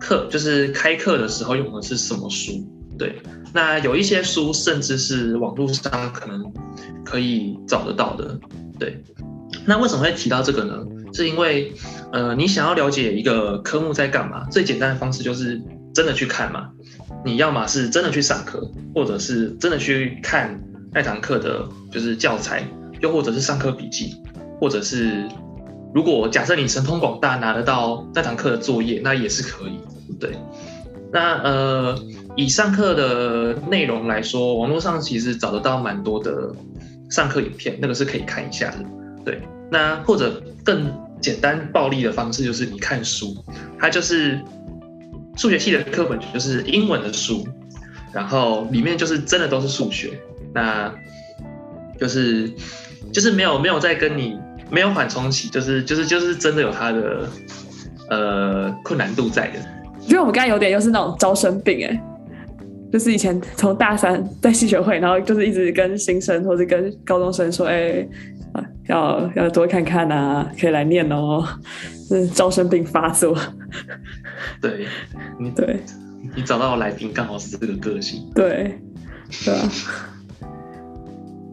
[0.00, 2.52] 课，就是开课的时候用的是什么书。
[3.02, 3.20] 对，
[3.52, 6.40] 那有一些书甚至是网络上可能
[7.04, 8.38] 可以找得到的。
[8.78, 9.02] 对，
[9.66, 10.78] 那为什么会提到这个呢？
[11.12, 11.72] 是因为
[12.12, 15.60] 呃，你想要了解一个科目在干嘛，最简单的方式就是
[15.92, 16.70] 真的去看嘛。
[17.24, 20.62] 你要么是真的去上课，或者是真的去看
[20.92, 22.64] 那堂课的，就是教材，
[23.00, 24.14] 又或者是上课笔记，
[24.60, 25.28] 或者是
[25.92, 29.80] 如果假设你神通广大拿得到那堂课的作业，那也是可以。
[30.20, 30.38] 对，
[31.12, 32.02] 那呃，
[32.36, 36.54] 以上课的内容来说，网络上其实找得到蛮多的
[37.10, 38.78] 上课影片，那个是可以看一下的。
[39.24, 43.36] 对，那或者更简单暴力的方式就是你看书，
[43.78, 44.40] 它就是。
[45.34, 47.48] 数学系的课本就是英文的书，
[48.12, 50.20] 然后里面就是真的都是数学，
[50.52, 50.92] 那
[51.98, 52.52] 就是
[53.10, 54.38] 就是没有没有在跟你
[54.70, 57.26] 没有缓冲期，就是就是就是真的有它的
[58.10, 59.58] 呃困难度在的。
[60.06, 62.04] 因为我们刚才有点又是那种招生病哎，
[62.92, 68.08] 就是以前从大三在系学会，然后就是一直跟新生或者跟高中生说，哎、欸，
[68.88, 71.42] 要要多看看啊，可以来念哦，
[72.08, 73.36] 是招生病发作。
[74.60, 74.86] 对，
[75.38, 75.80] 你对，
[76.36, 78.28] 你找到的来宾刚好是这个个性。
[78.34, 78.78] 对，
[79.44, 79.68] 对啊。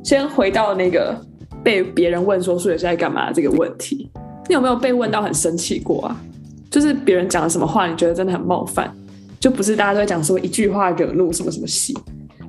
[0.03, 1.15] 先回到那个
[1.63, 4.11] 被别人问说数学是在干嘛这个问题，
[4.47, 6.21] 你有没有被问到很生气过啊？
[6.69, 8.93] 就是别人讲了什么话，你觉得真的很冒犯，
[9.39, 11.97] 就不是大家都在讲说一句话惹怒什么什么系？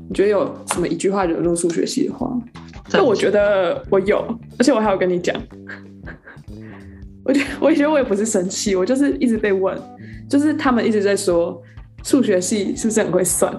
[0.08, 2.30] 你觉得有什么一句话惹怒数学系的话？
[2.92, 4.24] 那我觉得我有，
[4.58, 5.34] 而且我还有跟你讲。
[7.24, 9.80] 我觉得我觉得我也不是生气，我就是一直被问，
[10.28, 11.60] 就是他们一直在说
[12.02, 13.54] 数学系是不是很会算？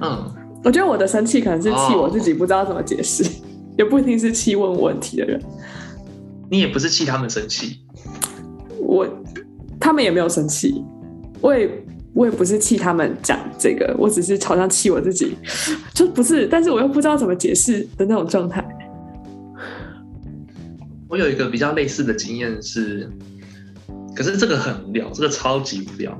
[0.00, 0.30] 嗯。
[0.64, 3.28] 我觉得我的生气可能是气我自己不知道怎么解释，哦、
[3.76, 5.38] 也不一定是气问问题的人。
[6.50, 7.80] 你也不是气他们生气，
[8.94, 9.08] 我
[9.80, 10.84] 他们也没有生气，
[11.40, 11.68] 我也
[12.12, 15.36] 我也不是气他们讲这个，我只是好像气我自己，
[15.92, 18.64] 就不是，但是我又不知道怎么解释的那种状态。
[21.08, 23.10] 我有一个比较类似的经验是，
[24.14, 26.16] 可是这个很无聊，这个超级无聊。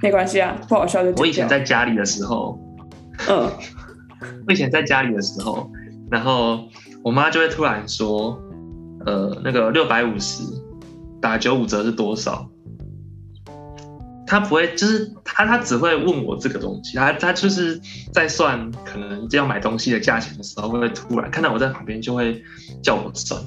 [0.00, 1.12] 没关系啊，不好笑就。
[1.20, 2.58] 我以前在家里的时候。
[3.28, 3.48] 嗯，
[4.48, 5.70] 我以前在家里的时候，
[6.10, 6.66] 然后
[7.04, 8.36] 我妈就会突然说
[9.06, 10.42] ：“呃，那个六百五十
[11.22, 12.46] 打九五折是多少？”
[14.28, 17.80] 他不会，就是他他只会问我这个东西，他他就是
[18.12, 22.42] 在算可能要买东西的价钱的时候，会突然看到我在旁边就会
[22.82, 23.40] 叫我算，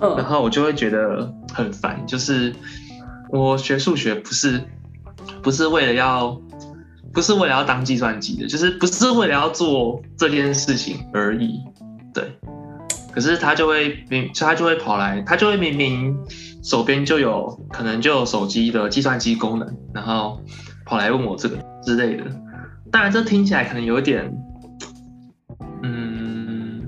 [0.00, 2.52] 嗯，然后我就会觉得很烦，就是
[3.30, 4.60] 我学数学不是
[5.42, 6.40] 不是为了要。
[7.14, 11.60] 不是为了要当计算机的，就是不是为了要做这件事情而已，
[12.14, 12.24] 对。
[13.12, 16.16] 可是他就会明，他就会跑来，他就会明明
[16.62, 20.40] 手边就有可能就有手机的计算机功能，然后
[20.86, 22.24] 跑来问我这个之类的。
[22.90, 24.32] 当然，这听起来可能有点，
[25.82, 26.82] 嗯，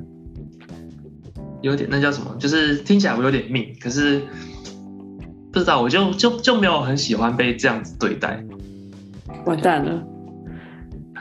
[1.63, 2.37] 有点那叫什么？
[2.39, 4.23] 就是听起来我有点命，可是
[5.51, 8.45] 不知道，我就就就没有很喜欢被这样子对待。
[9.47, 10.07] 完蛋了。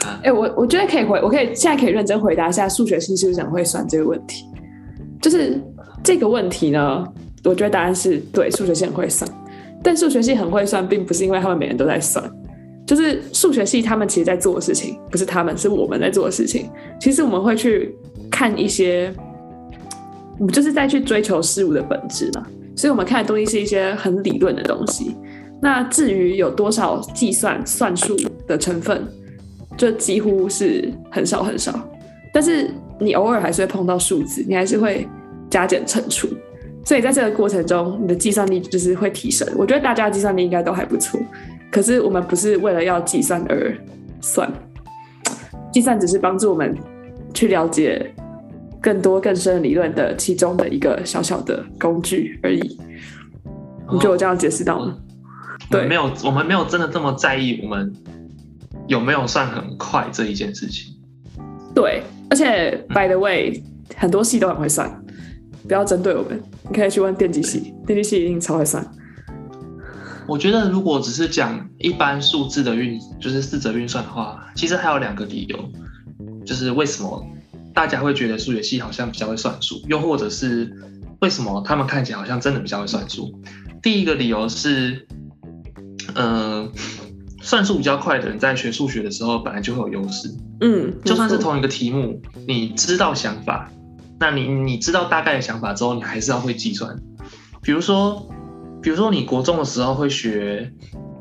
[0.05, 4.45] 哎、欸，我我觉得可以回，我可以现在可以认真回答一下数学系是不是很会算这个问题。
[5.21, 5.61] 就是
[6.03, 7.05] 这个问题呢，
[7.45, 9.29] 我觉得答案是对，数学系很会算。
[9.81, 12.23] 但数学系很会算，并不是因为他们每人都在算，
[12.85, 16.69] 就是数学系他们其实在做的事情，不是他们，是我们在做的事情。
[17.01, 17.93] 其实我们会去
[18.31, 19.13] 看一些，
[20.39, 22.45] 我们就是在去追求事物的本质嘛。
[22.75, 25.15] 所以我们看的东西是一些很理论的东西。
[25.61, 29.05] 那至于有多少计算算术的成分，
[29.77, 31.87] 就几乎是很少很少，
[32.33, 35.07] 但是你偶尔还是会碰到数字，你还是会
[35.49, 36.27] 加减乘除，
[36.83, 39.47] 所以在这个过程中，你的计算力就是会提升。
[39.55, 41.19] 我觉得大家的计算力应该都还不错，
[41.71, 43.75] 可是我们不是为了要计算而
[44.21, 44.51] 算，
[45.71, 46.77] 计算只是帮助我们
[47.33, 48.13] 去了解
[48.81, 52.59] 更多更深的理论的其中的一个小小的工具而已。
[53.91, 54.97] 你觉得我这样解释到吗？
[55.69, 57.93] 对，没有，我们没有真的这么在意我们。
[58.87, 60.93] 有没有算很快这一件事情？
[61.73, 63.63] 对，而且 by the way，嗯、
[63.95, 65.02] 很多系都很会算，
[65.67, 68.85] 不要针对我们，你可以去问电机系，电机系一定超会算。
[70.27, 75.57] 我觉得如果只是讲一般数字的运，就是四则运算的话，其实还有两个理由，
[76.45, 77.25] 就是为什么
[77.73, 80.73] 大家会觉得数学系好像比较会算数，又或者是
[81.21, 83.33] 为什么他们看起来好像真的比较会算数。
[83.81, 85.07] 第一个理由是，
[86.15, 86.71] 嗯、呃。
[87.45, 90.33] 算数比较快的人，在学数学的时候本来就会有优势。
[90.61, 93.69] 嗯，就算是同一个题目，你知道想法，
[94.23, 96.95] 那你你知道大概的想法之后，你还是要会计算。
[97.61, 98.25] 比如说，
[98.81, 100.71] 比如说你国中的时候会学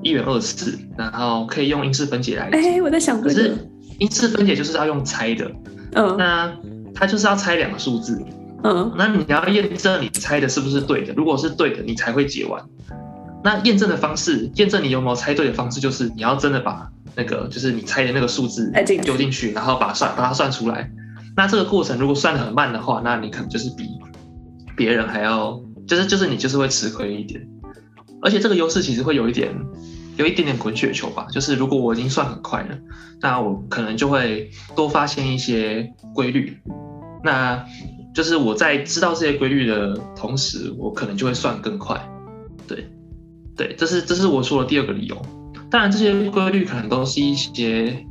[0.04, 2.48] 一元二次，然后可以用因式分解来。
[2.52, 3.56] 哎、欸，我在想、这个，可是
[3.98, 5.50] 因式分解就是要用猜的。
[5.94, 6.56] 嗯，那
[6.94, 8.24] 它就是要猜两个数字。
[8.62, 12.62] 嗯，那你要验证你猜的是不是对的，如果是对的，你才会解完。
[13.42, 20.88] 那验证的方式，验证你有没有猜对的方式，就是你要真的把那个，就是你猜的那个数字丢进去，然后把它算，把它算出来。
[21.36, 23.88] 那这个过程如果算得很慢的话，那你可能就是比
[24.76, 27.46] 别人还要，就是就是你就是会吃亏一点。
[28.20, 29.54] 而且这个优势其实会有一点，
[30.16, 31.26] 有一点点滚雪球吧。
[31.30, 32.78] 就是如果我已经算很快了，
[33.20, 36.56] 那我可能就会多发现一些规律。
[37.24, 37.64] 那
[38.14, 42.00] 就是我在知道这些规律的同时，我可能就会算更快。
[42.66, 42.88] 对。
[43.54, 45.22] 对，这是这是我说的第二个理由。
[45.70, 48.02] 当然，这些规律可能都是一些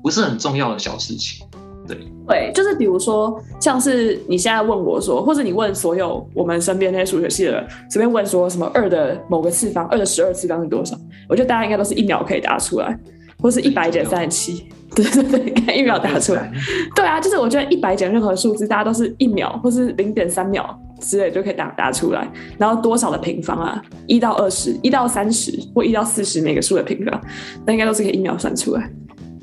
[0.00, 1.44] 不是很重要的小事情。
[1.86, 10.96] 对，对，就是比如说，像是你现在问我说，或者你问所有我们身边那些数学系的人，随便问说什么二的某个次方，二的十二次方是多少？
[11.28, 12.98] 我觉得大家应该都是一秒可以答出来。
[13.42, 16.50] 或是一百减三十七，对对对，看一秒答出来。
[16.96, 22.26] 对啊，就是我觉得一百减任何数字，大家都是一秒或是零点三秒之类就可以答答出来。
[22.56, 23.82] 然后多少的平方啊？
[24.06, 27.20] 一到二十，一到三十或一到四十每个数的平方，
[27.66, 28.90] 那应该都是可以一秒算出来。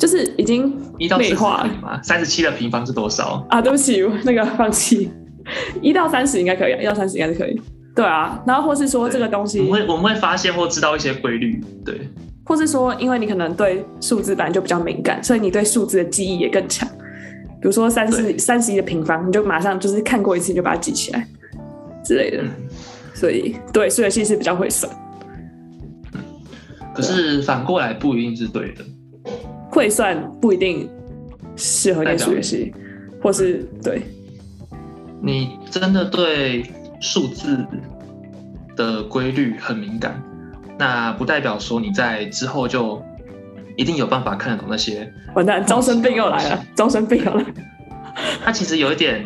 [0.02, 0.76] 就是已经
[1.20, 2.02] 美化了。
[2.02, 3.62] 三十七的平方是多少啊？
[3.62, 5.12] 对不起，那个放弃。
[5.80, 7.62] 一到三十应该可以，一到三十应该是可以。
[7.96, 12.10] 对啊，然后或是说这个东西，我们会我们会发现或知道一些规律，对。
[12.44, 16.90] 或是说，因为你可能对数字本来就比较敏感，所以你对数字的记忆也更强。
[17.62, 21.28] 比如说三十三十一的平方，你就马上就是看过一次你就把它记起来
[22.04, 22.42] 之类的。
[22.42, 22.50] 嗯、
[23.14, 24.92] 所以对数学系是比较会算。
[26.96, 28.84] 可是反过来不一定是对的。
[29.72, 30.88] 会算不一定
[31.56, 32.74] 适合念数学系，
[33.22, 34.02] 或是对。
[35.22, 36.66] 你真的对
[37.00, 37.66] 数字
[38.76, 40.22] 的规律很敏感，
[40.78, 43.02] 那不代表说你在之后就
[43.78, 45.10] 一定有办法看得懂那些。
[45.36, 47.48] 完蛋，招生病又来了，招生病又来了。
[48.44, 49.26] 它其实有一点，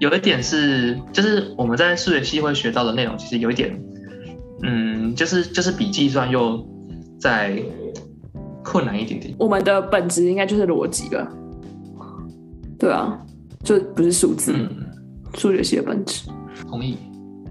[0.00, 3.78] 有一点是，就是我们在数学系会学到的内容，其实有一点，
[4.62, 6.66] 嗯，就是就是比计算又
[7.20, 7.62] 在。
[8.70, 9.34] 困难一点点。
[9.36, 11.26] 我们的本质应该就是逻辑了，
[12.78, 13.18] 对啊，
[13.64, 14.52] 就不是数字，
[15.34, 16.30] 数、嗯、学系的本质。
[16.68, 16.96] 同意。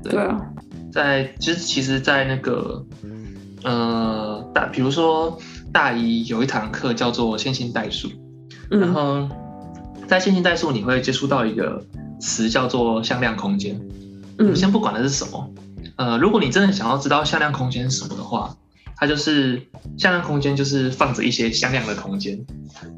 [0.01, 0.39] 对，对啊，
[0.93, 2.85] 在其实其实，在那个
[3.63, 5.37] 呃大，比如说
[5.73, 8.07] 大一有一堂课叫做线性代数，
[8.71, 9.27] 嗯、然后
[10.07, 11.83] 在线性代数你会接触到一个
[12.21, 13.77] 词叫做向量空间。
[14.37, 15.51] 嗯，先不管它是什么，
[15.97, 18.55] 呃，如果你真的想要知道向量空间是什么的话。
[18.99, 19.61] 它就是
[19.97, 22.37] 向量空间，就是放着一些向量的空间，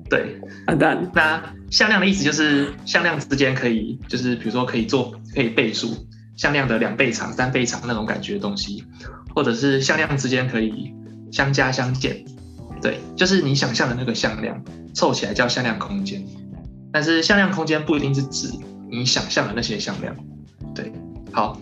[0.09, 0.35] 对。
[0.65, 0.97] 啊，对。
[1.13, 5.95] 那向量的意思就是向量之间可以，就是比如说可以做可以倍数，
[6.35, 8.83] 向量的两倍长、三倍长那种感觉的东西，
[9.35, 10.91] 或者是向量之间可以
[11.31, 12.25] 相加相减，
[12.81, 14.63] 对，就是你想象的那个向量
[14.95, 16.25] 凑起来叫向量空间。
[16.91, 18.49] 但是向量空间不一定是指
[18.89, 20.15] 你想象的那些向量，
[20.73, 20.91] 对。
[21.31, 21.57] 好。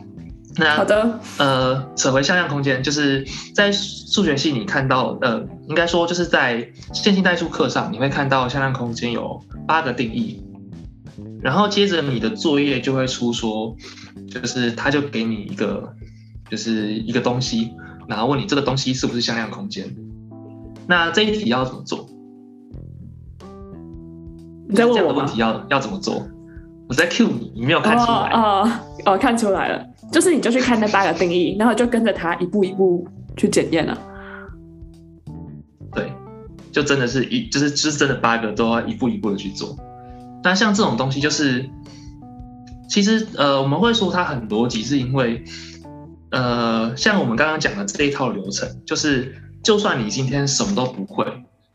[0.60, 10.44] 那好的，呃，扯回向量空间，就是在数学系你看到，呃，应该说就是在线性代数课上，你会看到向量空间有八个定义，
[11.42, 13.74] 然后接着你的作业就会出说，
[14.30, 15.94] 就是他就给你一个，
[16.50, 17.72] 就是一个东西，
[18.08, 19.96] 然后问你这个东西是不是向量空间，
[20.88, 22.06] 那这一题要怎么做？
[24.68, 26.28] 你在问我这样的问题要要怎么做？
[26.90, 28.32] 我在 cue 你，你没有看出来？
[28.34, 28.68] 哦
[29.06, 29.86] 哦，哦，看出来了。
[30.12, 33.98] 就是你就去看那八个定义，然后就跟着他一步一步去检验了。
[35.94, 36.12] 对，
[36.72, 39.78] 就真的是一就是就是真的八个都要一步一步的去做。
[40.44, 41.70] 那像这种东西，就是
[42.90, 45.44] 其实呃我们会说它很逻辑，是因为
[46.32, 51.26] 呃像我们刚刚讲的这一套流程，就是就算你今天什么都不会，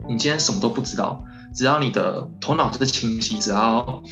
[0.08, 4.02] 你今天什么都不知道，只要你的头脑是清晰，只要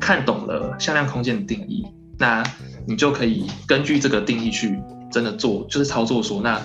[0.00, 1.84] 看懂了向量空间的定义，
[2.18, 2.42] 那。
[2.88, 6.58] 你就可以根据这个定义去真的做，就是操作说，那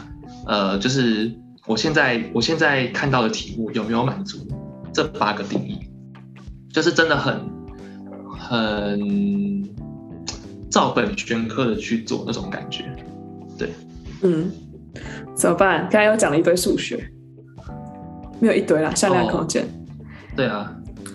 [0.48, 1.30] 呃，就是
[1.68, 4.38] 我现在我现在看到的题目有没有满足
[4.94, 5.80] 这八个定义？
[6.72, 7.42] 就是真的很
[8.40, 9.70] 很
[10.72, 12.86] 照本宣科的去做那种感觉。
[13.58, 13.70] 对，
[14.22, 14.50] 嗯，
[15.36, 15.82] 怎么办？
[15.92, 17.12] 刚才又讲了一堆数学，
[18.40, 19.68] 没有一堆啦，向量空间。
[20.38, 20.74] 对啊。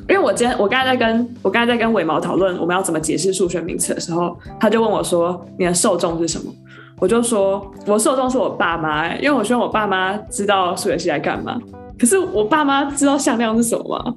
[0.09, 6.51] 因为我今天我刚才在跟我刚才在跟尾毛讨论我们要怎么解释数学名词的时候，他就问我说：“你的受众是什么？”
[6.99, 11.59] 我就说：“我受众是我爸妈、欸，因为我希望我爸妈知道数学系在干嘛。
[11.99, 14.14] 可是我爸妈知道向量是什么吗？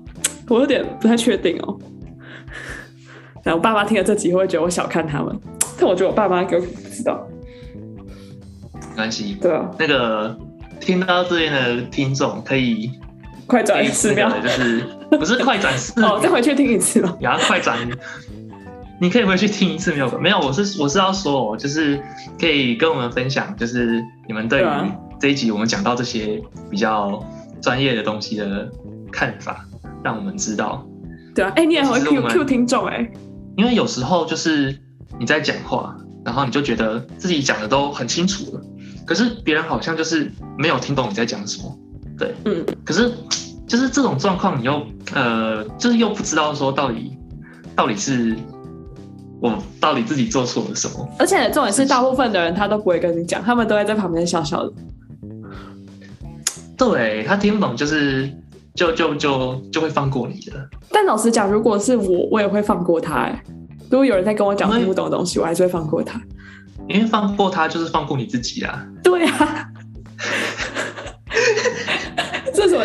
[0.47, 1.77] 我有点不太确定哦。
[3.43, 5.38] 那我爸妈听了这集会觉得我小看他们，
[5.77, 7.27] 但我觉得我爸妈给我知道。
[8.91, 10.38] 没关系，对啊，那个
[10.80, 12.91] 听到这边的听众可以。
[13.47, 14.84] 快转四秒，就是
[15.19, 16.02] 不是快转四？
[16.02, 17.17] 哦，再回去听一次吧。
[17.19, 17.78] 然后快转，
[19.00, 20.19] 你可以回去听一次没有？
[20.19, 22.02] 没有，我是我是要说，就是
[22.39, 24.65] 可以跟我们分享，就是你们对于
[25.19, 27.24] 这一集我们讲到这些比较
[27.62, 28.69] 专业的东西的
[29.12, 29.65] 看法，
[30.04, 30.86] 让我们知道。
[31.36, 33.10] 对啊，哎、欸，你也会 Q Q 听众哎，
[33.56, 34.78] 因为有时候就是
[35.20, 35.95] 你在讲话，
[36.26, 38.62] 然后你就觉得自己讲的都很清楚了，
[39.05, 41.78] 可是别人好像就是没有听懂你在讲什么。
[42.18, 43.12] 对，嗯，可是
[43.72, 47.17] 就是这种状况，你又呃，就是又不知道说到底
[47.74, 48.36] 到底是
[49.39, 51.07] 我到底自己做错了什么。
[51.17, 54.74] 而且重点是，大部分的人他都不会跟你讲，他们都会在旁边笑笑的。
[56.76, 58.30] 对，他听不懂，就是
[58.76, 60.51] 就就就就会放过你的。
[60.89, 63.13] 但老实讲，如果是我，我也会放过他。
[63.13, 63.41] 哎，
[63.89, 66.22] 如果有人在跟我讲听不懂的东西，我还是会放过他。
[66.89, 68.86] 因为放过他就是放过你自己啊。
[69.01, 69.70] 对啊。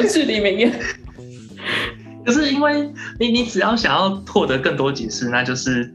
[0.01, 0.73] 么至理名言。
[2.25, 5.95] 可是因为你，你只要想要获得更多解释，那就是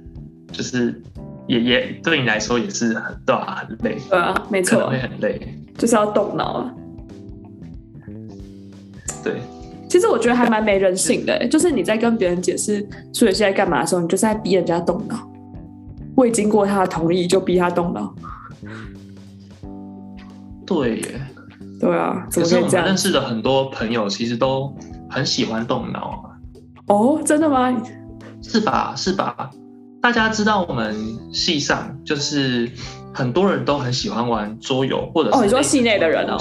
[0.52, 1.02] 就是
[1.48, 3.98] 也也对你来说也是很对啊，很累。
[4.10, 5.40] 对啊，没错，会很累，
[5.78, 6.74] 就是要动脑啊。
[9.24, 9.42] 对，
[9.90, 12.80] 其实我觉得还蛮没人性的，就是你在跟别人解释
[13.14, 15.30] 数学系在干嘛的时候，你就是在逼人家动脑，
[16.16, 18.16] 未经过他的同意就逼他动脑。
[20.66, 21.22] 对耶，
[21.82, 24.74] 对啊，可是我们认识的很多朋友其实都。
[25.14, 26.40] 很喜欢动脑啊！
[26.88, 27.70] 哦，真的吗？
[28.42, 28.94] 是吧？
[28.96, 29.50] 是吧？
[30.02, 30.96] 大家知道我们
[31.34, 32.72] 系上就是
[33.14, 36.38] 很多人都很喜欢玩桌游，或者是哦，你说系内的人哦，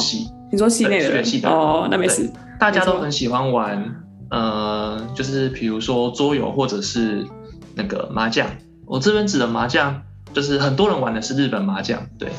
[0.52, 2.30] 你说系内的人哦，那没事。
[2.60, 3.92] 大家都很喜欢玩，
[4.30, 7.26] 呃，就是比如说桌游或者是
[7.74, 8.46] 那个麻将。
[8.86, 10.00] 我这边指的麻将，
[10.32, 12.30] 就是很多人玩的是日本麻将，对，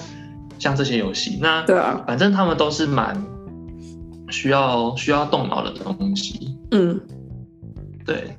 [0.62, 1.40] 像这些游戏。
[1.42, 3.22] 那对啊，反正他们都是蛮。
[4.34, 6.98] 需要需要动脑的东西，嗯，
[8.06, 8.34] 对，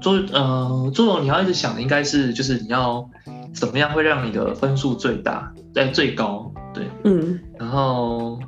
[0.00, 3.06] 桌呃桌游你要一直想的应该是就是你要
[3.52, 8.40] 怎么样会让你的分数最大在最高，对，嗯，然后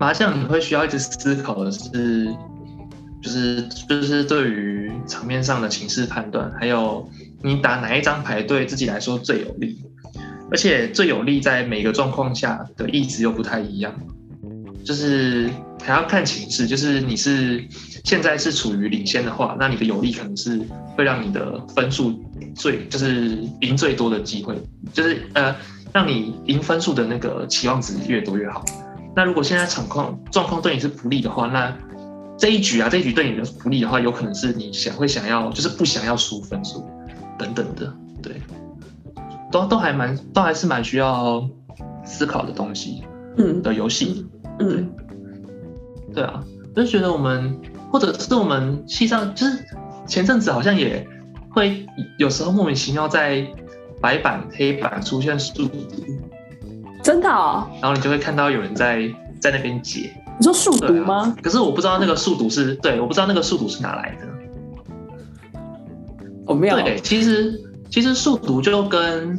[0.00, 2.34] 麻将你会需要一直思考的是，
[3.22, 7.08] 就是就是对于场面上的情势判断，还有
[7.40, 9.80] 你打哪一张牌对自己来说最有利，
[10.52, 13.92] 而且最有利在每个状况下的意志又不太一样。
[14.84, 15.48] 就是
[15.80, 17.64] 还要看情势，就是你是
[18.04, 20.60] 现在是处于领先的话，那你的有利可能是
[20.96, 22.20] 会让你的分数
[22.54, 24.60] 最就是赢最多的机会，
[24.92, 25.54] 就是呃
[25.92, 28.64] 让你赢分数的那个期望值越多越好。
[29.14, 31.72] 那如果现在场况状况对你是不利的话，那
[32.36, 36.84] 这一局啊这一局对你的不利的话，有可能是你想会想要就是不想要输分数
[37.38, 38.42] 等等的，对，
[39.52, 41.46] 都都还蛮都还是蛮需要
[42.04, 43.04] 思考的东西，
[43.36, 44.26] 嗯的游戏。
[44.58, 44.90] 嗯，
[46.12, 46.42] 对啊，
[46.74, 49.64] 我就觉得我们或者是我们系上，就是
[50.06, 51.06] 前阵子好像也
[51.50, 51.86] 会
[52.18, 53.46] 有时候莫名其妙在
[54.00, 55.78] 白板、黑板出现数独，
[57.02, 57.66] 真的哦。
[57.80, 59.02] 然后你就会看到有人在
[59.40, 60.12] 在那边解。
[60.38, 61.18] 你说数独吗？
[61.24, 61.36] 啊？
[61.42, 64.26] 可是我不知道那个数独是对，我不知道那个数独是哪来的。
[66.46, 66.76] 我没有。
[66.76, 67.60] 对，其实
[67.92, 69.38] 其实数独就跟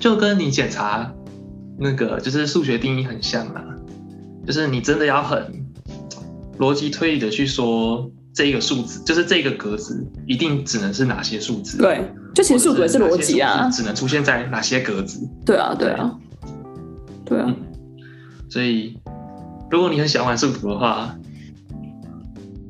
[0.00, 1.10] 就跟你检查
[1.78, 3.64] 那个就是数学定义很像啊。
[4.44, 5.64] 就是你真的要很
[6.58, 11.78] 逻辑推理的去说这个数字，就是这个格子一定只能是哪些数字？
[11.78, 12.04] 对，
[12.34, 15.20] 就其实数独也是逻辑啊，只能出现在哪些格子？
[15.46, 16.18] 对啊，对啊，
[17.24, 17.54] 对啊。
[18.48, 18.98] 所以，
[19.70, 21.16] 如果你很喜欢玩数独的话，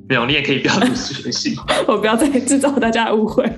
[0.06, 1.56] 没有，你也可以不要读数学系。
[1.88, 3.50] 我不要再制造大家的误会，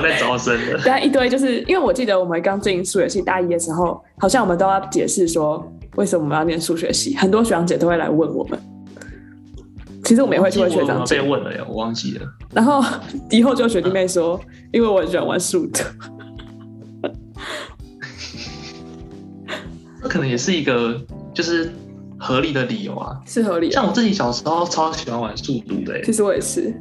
[0.00, 0.78] 不要再招生了。
[0.78, 5.64] 大家一堆就是因为我记得我们刚进数学系大一的时候，好像我们都要解释说。
[5.96, 7.14] 为什么我们要念数学系？
[7.18, 8.58] 很多学长姐都会来问我们。
[10.02, 11.20] 其实我们也会去问学长姐。
[11.20, 12.26] 被问了呀，我忘记了。
[12.50, 12.82] 然后
[13.30, 15.80] 以后就学弟妹说，嗯、因为我很喜欢玩数的。
[20.02, 20.98] 这可能也是一个
[21.34, 21.70] 就是
[22.18, 23.74] 合理的理由啊，是合理的。
[23.74, 26.74] 像我自己小时候超喜欢玩数独的，其实我也是。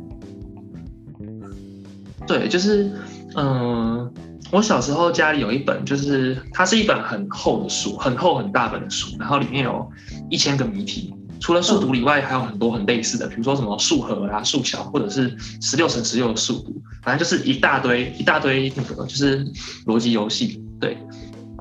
[2.31, 2.91] 对，就是
[3.35, 4.11] 嗯。
[4.51, 9.89] 我小时候家里有一本，就是它是一本很厚的书，很厚很大本的书，然后里面有
[10.29, 19.45] 一千个谜题，除了数独以外，还有很多很类似的，比如说什么数合啊、数小，或者是十六乘十六的数独，反正就是一大堆一大堆那个就是
[19.85, 20.61] 逻辑游戏。
[20.81, 20.97] 对，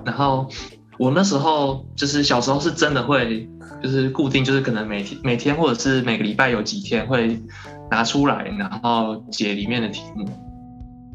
[0.04, 0.50] 然后
[0.98, 3.48] 我那时候就是小时候是真的会，
[3.80, 7.40] 就是固定就是可能每天每天或者是每个礼拜有几天会
[7.88, 10.28] 拿出来，然后解里面的题目。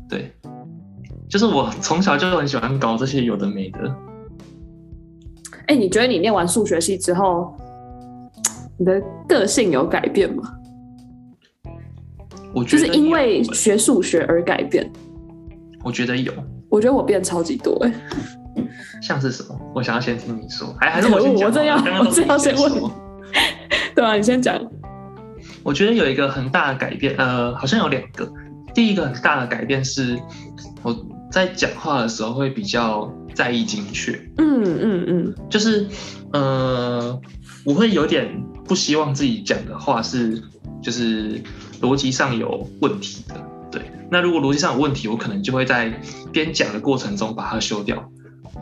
[0.10, 0.32] 对。
[1.28, 3.80] 就是我从小就很喜欢搞这些有的没的。
[5.68, 7.58] 哎、欸，你觉得你念完数学系之后，
[8.78, 10.44] 你的个性有改变吗？
[12.54, 14.90] 我觉得就是因为学数学而改变。
[15.84, 16.32] 我觉得有。
[16.70, 17.94] 我觉得我变超级多哎。
[19.02, 19.60] 像是什么？
[19.74, 21.48] 我想要先听你说，还还是我先讲？
[21.48, 22.72] 我这样，我这样先问。
[23.96, 24.62] 对啊，你先讲。
[25.64, 28.32] 我觉得有一个很大的改变，呃，好像有两个。
[28.76, 30.20] 第一个很大的改变是，
[30.84, 30.96] 我。
[31.32, 35.86] 在讲话的时候会比较在意精确，嗯嗯嗯，就是
[36.32, 37.20] 呃，
[37.66, 40.42] 我会有点不希望自己讲的话是
[40.82, 41.42] 就是
[41.82, 43.36] 逻辑上有问题的，
[43.70, 43.82] 对。
[44.10, 45.92] 那如果逻辑上有问题，我可能就会在
[46.32, 48.10] 边讲的过程中把它修掉。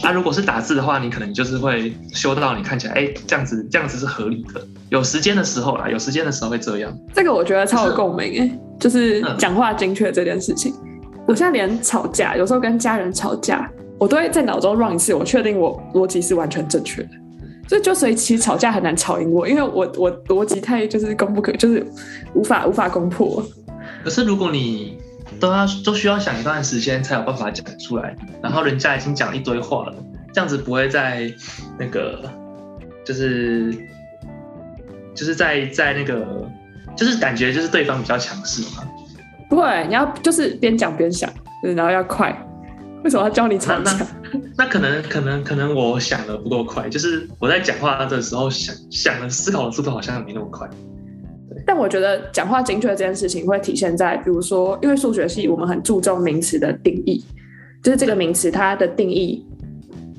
[0.02, 4.66] 啊，如果是打字的话，你可能就是会修到你看起来，哎，这样子这样子是合理的。
[4.94, 6.96] 有时间的时候啦，有时间的时候会这样。
[7.16, 10.72] 这个我觉得超有共鸣，哎，就是讲话精确这件事情。
[11.28, 13.68] 我现在连吵架，有时候跟家人吵架，
[13.98, 17.10] 我都会在脑中 run 一次，我确定我逻辑是完全正确的。
[17.68, 21.84] 所以就所以其实吵架很难吵赢我，因为我我逻辑太就是攻不可，就是
[22.36, 23.44] 无法无法攻破。
[24.04, 25.00] 可是如果你
[25.40, 29.96] 都要都需要想一段时间才有办法讲出来，然后人家已经讲一堆话了，
[30.32, 31.34] 这样子不会在
[31.80, 32.30] 那个
[33.04, 33.76] 就是
[35.14, 36.50] 就是在在那个
[36.96, 38.84] 就是感觉就是对方比较强势嘛？
[39.50, 41.30] 不会，你要就是边讲边想，
[41.76, 42.36] 然后要快。
[43.04, 43.94] 为什么要教你吵架？
[44.58, 50.68] 那可能可能可能我想的不够快，就是我在讲话的时候想想的思考的速度好像没那么快。
[51.66, 57.24] 但我觉得讲话精确这件事情会体现在，比如说，因为数学系我们很注重名词的定义，
[57.84, 59.46] 就是这个名词它的定义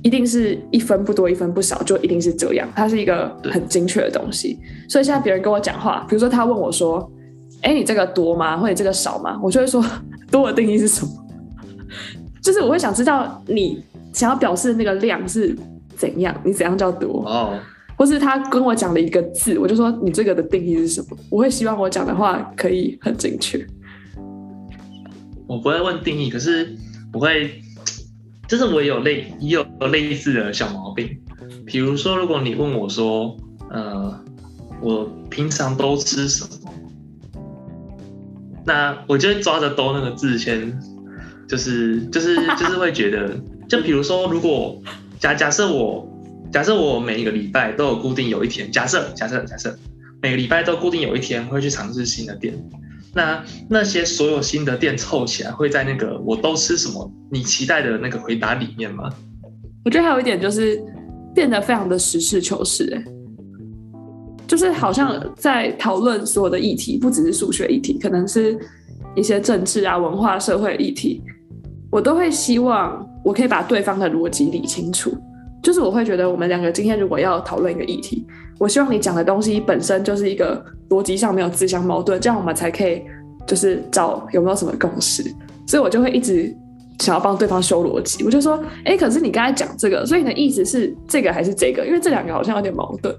[0.05, 4.59] 一定是一分不多一分不少，就一定是这样，它是一个很精确的东西。
[4.87, 7.11] 所以现在别人跟我讲话，比如说他问我说
[7.63, 8.57] ：“哎，你这个多吗？
[8.59, 9.83] 或者这个少吗？”我就会说
[10.31, 11.11] ：“多的定义是什么？”
[12.43, 13.83] 就是我会想知道你
[14.13, 15.57] 想要表示的那个量是
[15.97, 17.55] 怎样，你怎样叫多？Oh.
[17.97, 21.17] 或是他跟我讲了一个字，我就说你这个的定义是什么？
[21.31, 23.67] 我会希望我讲的话可以很精确。
[25.47, 26.77] 我不会问定义，可是
[27.13, 27.63] 我会，
[28.49, 31.19] 就是我也有类也有类似的小毛病。
[31.67, 33.37] 比如说，如果你问我说，
[33.71, 34.21] 呃，
[34.81, 36.73] 我平常都吃什么？
[38.67, 40.79] 那我就会抓着“都”那个字先。
[41.47, 43.39] 就是 就是就是会觉得，
[43.69, 44.81] 就比如说，如果
[45.21, 46.09] 假假设我
[46.51, 49.77] 假设我每一个礼拜都有固定有一天，假设假设假设
[50.23, 52.55] 每个礼拜都固定有一天会去尝试新的店，
[53.15, 59.09] 那那些所有新的店凑起来会在那个我都吃什么你期待的那个回答里面吗？
[59.85, 60.83] 我觉得还有一点就是
[61.35, 63.05] 变得非常的实事求是，哎，
[64.47, 68.59] 就是好像在讨论所有的议题，不只是数学议题，可能是
[69.15, 71.23] 一些政治啊、文化、社会议题。
[71.91, 75.17] 我都会希望我可以把对方的逻辑理清楚，
[75.65, 78.25] 就是我会觉得我们两个今天如果要讨论一个议题，
[78.59, 83.03] 我希望你讲的东西本身就是一个逻辑上没有自相矛盾，这样我们才可以
[83.47, 85.25] 就是找有没有什么共识。
[85.67, 86.55] 所以我就会一直
[87.01, 91.87] 想要帮对方修逻辑，我就说，哎，可是你刚才讲这个，所以你的意思是这个还是这个？
[91.87, 93.17] 因为这两个好像有点矛盾。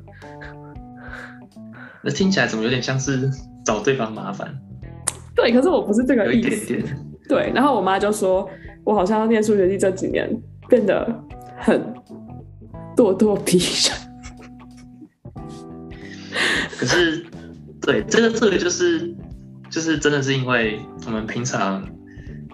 [2.03, 3.27] 那听起来怎么有点像是
[3.65, 4.47] 找对方麻烦？
[5.35, 6.49] 对，可是我不是这个意思。
[6.49, 6.97] 有一点点。
[7.27, 8.47] 对，然后我妈就说。
[8.85, 10.29] 我好像念数学系这几年
[10.69, 11.11] 变得
[11.57, 11.81] 很
[12.95, 13.95] 咄咄逼人。
[16.77, 17.25] 可是，
[17.81, 19.15] 对这个这个就是
[19.69, 21.83] 就是真的是因为我们平常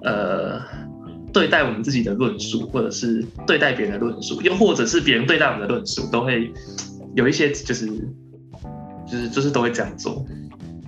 [0.04, 0.62] 呃
[1.34, 6.54] 对待我们自己的论述，或者是对待别人的论述，又或者是别人对待我们的论述，都会
[7.16, 7.88] 有一些就是
[9.08, 10.26] 就是就是都会这样做。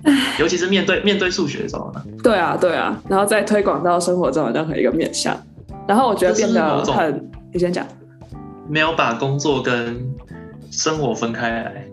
[0.38, 2.04] 尤其是面对面对数学的时候呢？
[2.22, 5.34] 对啊，对啊，然后再推广到生活中的任何一个面向，
[5.88, 7.30] 然后我觉得变得很……
[7.52, 7.86] 你先讲，
[8.68, 9.96] 没有把工作跟
[10.70, 11.84] 生活分开来。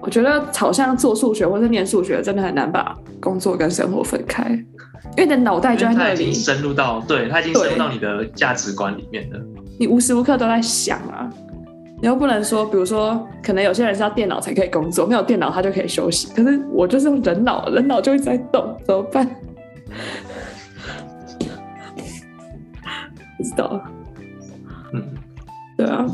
[0.00, 4.44] 我觉得好像做数学或者念数学真的很难把工作跟生活分开，
[5.16, 9.40] 因为你的脑袋就在那里，已经深入到，对，它已经深入到你的价值观里面了。
[9.78, 11.30] 你无时无刻都在想啊。
[12.00, 16.26] 你又不能说，比如说，可能有些人是要电脑才可以工作，没有电脑他就可以休息。
[16.34, 19.24] 可是我就是用人脑，人脑就一直在动，怎么办？
[23.38, 23.80] 不知道。
[25.82, 26.06] 嗯，对啊。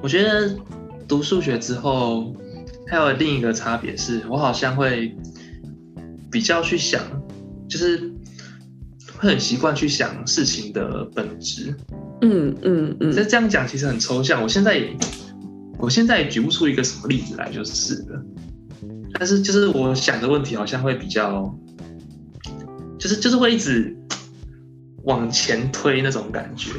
[0.00, 0.54] 我觉得
[1.06, 2.34] 读数学之后，
[2.86, 5.16] 还有另一个差别是，我好像会
[6.30, 7.02] 比较去想，
[7.68, 8.12] 就是
[9.18, 11.74] 会很习惯去想事情的本质。
[12.20, 14.96] 嗯嗯嗯，这这样讲其实很抽象，我现在也，
[15.78, 18.22] 我现在也举不出一个什么例子来就是了。
[19.14, 21.52] 但是就是我想的问题好像会比较，
[22.98, 23.96] 就是就是会一直
[25.04, 26.70] 往前推那种感觉。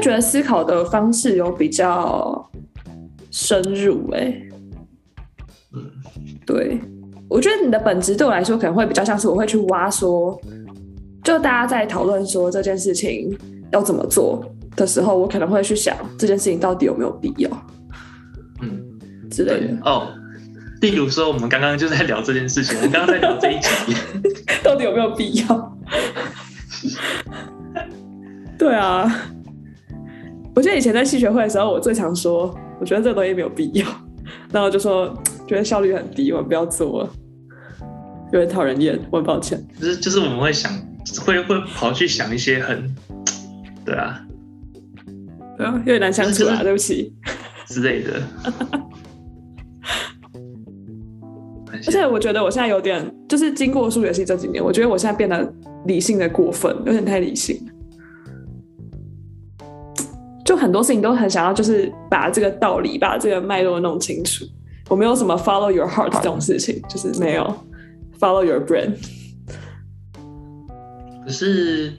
[0.00, 2.50] 觉得思考的方式有比较
[3.30, 4.34] 深入哎、
[6.44, 6.80] 对，
[7.28, 10.40] 我觉得你的本质对我来说可能会比较像是我会去挖说。
[11.22, 13.36] 就大家在讨论说这件事情
[13.72, 14.42] 要怎么做
[14.74, 17.50] 的时候，我可能会去想这件事情到底有没有必要，
[18.62, 18.80] 嗯，
[19.30, 20.08] 之类的哦。
[20.80, 23.94] 例如说，我们刚刚就在聊这件事情，我们刚刚在聊这一集，
[24.64, 25.76] 到底有没有必要？
[28.58, 29.29] 对啊，
[30.54, 33.86] 我记得以前在系学会的时候，我最常说，我觉得这个东西没有必要，
[34.52, 35.12] 然后就说
[35.46, 37.10] 觉得效率很低，我们不要做了，
[38.32, 39.62] 有点讨人厌，我很抱歉。
[39.80, 40.72] 就是就是我们会想。
[41.24, 42.94] 会会跑去想一些很，
[43.84, 44.20] 对啊，
[45.56, 47.12] 对啊，有点难相处啊，对不起
[47.66, 48.22] 之类的。
[51.72, 55.52] 而且我觉得我现在有点，就是经过数学系这几年，我觉得我现在变得
[55.86, 57.58] 理性的过分，有点太理性。
[60.50, 64.44] 就很多事情都很想要，就是把这个道理、把这个脉络弄清楚。
[64.88, 67.56] 我没有什么 follow your heart 这种事情，就是没有
[68.18, 68.90] follow your brain。
[71.24, 71.92] 可是，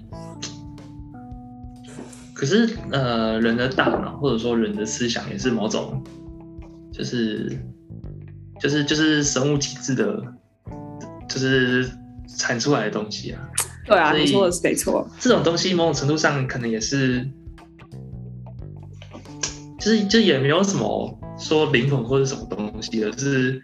[2.34, 6.04] 可是，呃，人的大脑或者说人的思想也是某种，
[6.92, 7.58] 就是，
[8.60, 10.22] 就是，就是生物机制的，
[11.30, 11.90] 就是
[12.38, 13.40] 产出来的东西啊。
[13.86, 15.10] 对啊，你说的是没错。
[15.22, 17.26] 这种东西某种程度上可能也是，
[19.82, 23.60] 就是就也没有什么说灵魂或者什么东西，就是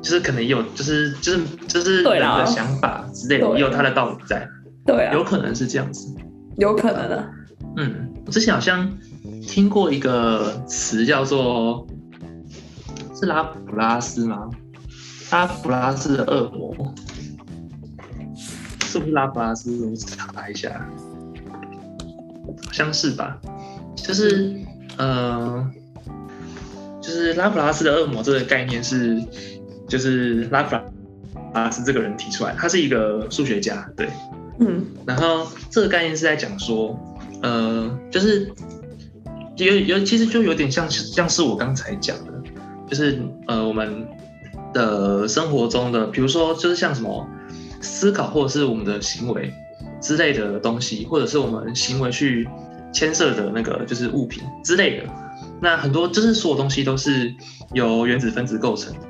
[0.00, 4.48] 就是可能也有，就是就是就是人的想法之类的，也有他的道理在。
[4.86, 6.14] 对啊，有可能是这样子，
[6.56, 7.28] 有可能的。
[7.76, 8.96] 嗯，我之前好像
[9.42, 11.84] 听过一个词叫做
[13.12, 14.48] 是拉普拉斯吗？
[15.32, 16.94] 拉普拉斯的恶魔。
[18.84, 19.84] 是不是拉普拉斯？
[19.84, 20.88] 我查一下，
[22.64, 23.36] 好像是吧。
[23.96, 24.54] 就是，
[24.96, 25.70] 呃，
[27.00, 29.22] 就是拉普拉斯的恶魔这个概念是，
[29.88, 30.76] 就是拉普
[31.54, 34.08] 拉斯这个人提出来，他是一个数学家，对，
[34.58, 34.84] 嗯。
[35.06, 36.98] 然后这个概念是在讲说，
[37.42, 38.50] 呃，就是
[39.56, 42.32] 有有其实就有点像像是我刚才讲的，
[42.88, 44.06] 就是呃我们
[44.72, 47.26] 的生活中的，比如说就是像什么。
[47.78, 49.52] 思考或者是我们的行为
[50.00, 52.48] 之类的东西，或者是我们行为去
[52.96, 55.04] 牵涉的那个就是物品之类的，
[55.60, 57.30] 那很多就是所有东西都是
[57.74, 59.00] 由原子分子构成的。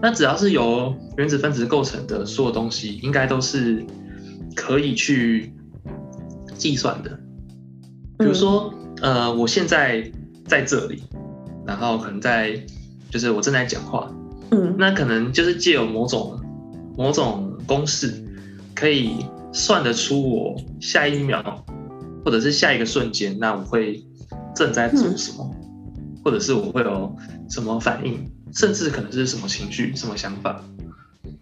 [0.00, 3.84] 那只要是由原子分子构成的所有东西，应该都是
[4.54, 5.52] 可以去
[6.56, 7.10] 计算的。
[8.18, 10.08] 比如说，呃，我现在
[10.46, 11.02] 在这里，
[11.66, 12.62] 然后可能在
[13.10, 14.08] 就是我正在讲话，
[14.52, 16.40] 嗯，那可能就是借有某种
[16.96, 17.46] 某种。
[17.66, 18.14] 公式
[18.74, 21.66] 可以算得出我下一秒，
[22.28, 24.04] 或者是下一个瞬间，那我会
[24.54, 25.50] 正在做什么，
[26.22, 27.16] 或者是我会有
[27.48, 30.62] 什么反应，甚至可能是什么情绪、什么想法。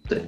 [0.07, 0.21] 对，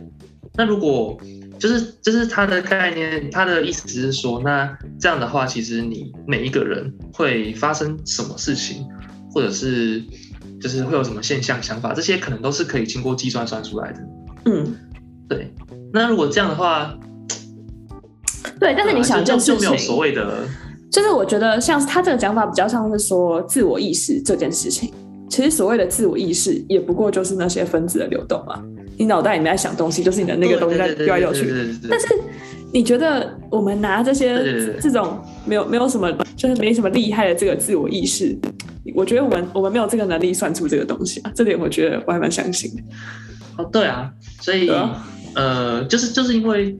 [0.55, 1.17] 那如果
[1.57, 8.85] 就是就是他的概念，他的意思是说，那这样的话，其实你每一个人会发生什么事情，
[9.31, 10.03] 或者是
[10.59, 14.01] 就是会有什么现象、想法，这些可能都是可以经过计算算出来的。
[14.43, 14.75] 嗯，
[15.29, 15.53] 对。
[15.93, 16.99] 那如果这样的话，
[18.59, 20.43] 对，但是你想，就就没有所谓的，
[20.91, 24.91] 就是我觉得像他这个讲法比较像是说自我意识这件事情。
[25.29, 28.61] 其实所谓的自我意识，也不过就是那些分子的流动嘛。
[28.97, 31.47] 你脑袋里面在想东西，就是你的那个东西在游来游去。
[31.87, 32.07] 但是
[32.73, 38.35] 你觉得我们拿这些这种没有没有什么，就是没什么厉害的这个自我意识，
[38.95, 41.31] 我觉得我们我们没有这个能力算出这个东西啊。
[41.35, 42.81] 这点我觉得我还蛮相信的。
[43.57, 44.69] 哦，对啊，所以。
[45.35, 46.75] 呃，就是就是因为，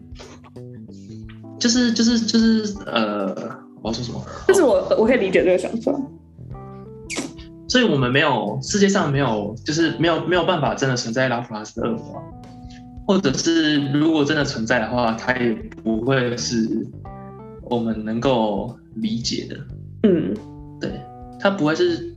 [1.60, 3.36] 就是就是就是呃，
[3.82, 4.24] 我要说什么？
[4.48, 5.94] 就是我我可以理解这个想法，
[7.68, 12.24] 所以我们没有世界上没有，就是没有没有办法真的存在拉普拉斯的恶魔，
[13.06, 15.54] 或者是如果真的存在的话，它也
[15.84, 16.88] 不会是
[17.64, 19.58] 我们能够理解的。
[20.04, 20.34] 嗯，
[20.80, 21.02] 对，
[21.40, 22.16] 它不会是，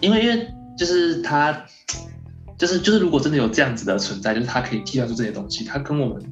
[0.00, 0.48] 因为因为
[0.78, 1.64] 就是它。
[2.58, 6.22] 就是就是，如果真的有这样子的存在，就是它可以计算出这些东西，它跟我们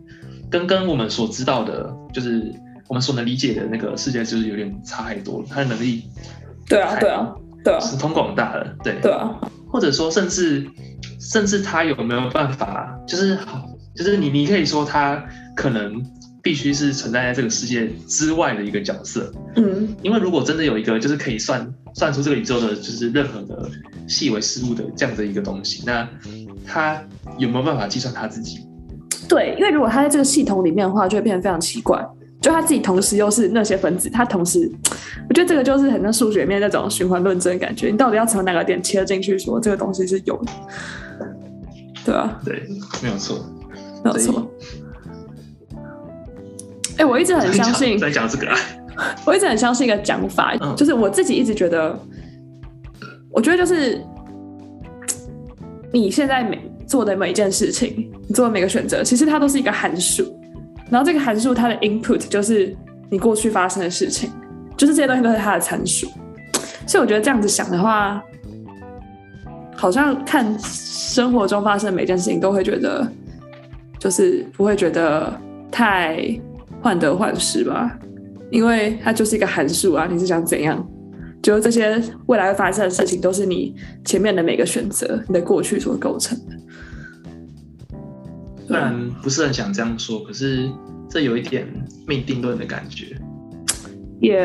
[0.58, 2.54] 跟跟我们所知道的，就是
[2.86, 5.46] 我们所能理解的那个世界，就是有点差太多了。
[5.50, 6.04] 他的能力，
[6.68, 7.34] 对啊，对啊，
[7.64, 9.40] 对啊，神通广大了，对，对啊。
[9.68, 10.64] 或者说，甚至
[11.18, 15.20] 甚至他有没有办法，就是好，就是你你可以说他
[15.56, 16.00] 可能
[16.42, 23.68] 必须是存在在这个世界之外的一个角色，嗯，因为如果真的有一个就是可以算算出这个宇宙的，就是任何的。
[24.06, 26.06] 细微事物的这样的一个东西，那
[26.66, 27.02] 他
[27.38, 28.60] 有没有办法计算他自己？
[29.28, 32.04] 对，因为如果他在这个系统里面的话，就会变得非常奇怪。
[32.40, 34.70] 就他自己同时又是那些分子，他同时，
[35.28, 37.88] 我觉得这个就是很像数学里面那种循环论证的感觉。
[37.88, 40.52] 你到底要从哪个点切进去，说这个东西是有的？
[42.04, 42.62] 对啊，对，
[43.02, 43.38] 没有错，
[44.04, 44.46] 没有错。
[46.96, 48.46] 哎、欸，我一直很相信在讲这个，
[49.24, 51.98] 我一直很相信一个讲法，嗯、就是我自己一直觉得。
[53.36, 54.00] 我觉得就是
[55.92, 56.56] 你现在每
[56.94, 60.22] 做的每一件事情，你做的每个选择，其实它都是一个函数。
[60.88, 62.72] 然后这个函数它的 input 就是
[63.10, 64.30] 你过去发生的事情，
[64.76, 66.06] 就是这些东西都是它的参数。
[66.86, 68.22] 所以我觉得这样子想的话，
[69.74, 73.04] 好像看生活中发生的每件事情，都会觉得
[73.98, 75.36] 就是不会觉得
[75.72, 76.24] 太
[76.80, 77.98] 患得患失吧，
[78.52, 80.88] 因为它就是一个函数啊，你是想怎样？
[81.42, 83.74] 就这些未来会发生的事情，都是你
[84.04, 86.54] 前面的每个选择，你的过去所构成的。
[88.74, 90.68] 虽然不是很想这样说，可是
[91.08, 91.64] 这有一点
[92.08, 93.16] 命定论的感觉。
[94.20, 94.36] 也，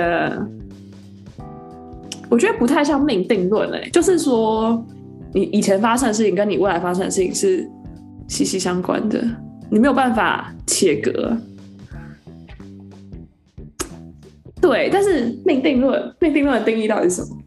[2.29, 4.85] 我觉得不太像命定论诶，就是说
[5.33, 7.67] 你以前发生的事情跟你未来发生的事情是
[8.27, 9.19] 息息相关的，
[9.71, 11.35] 你没有办法切割。
[14.61, 17.38] 对，但是命定论，命定论的定义到底是什么？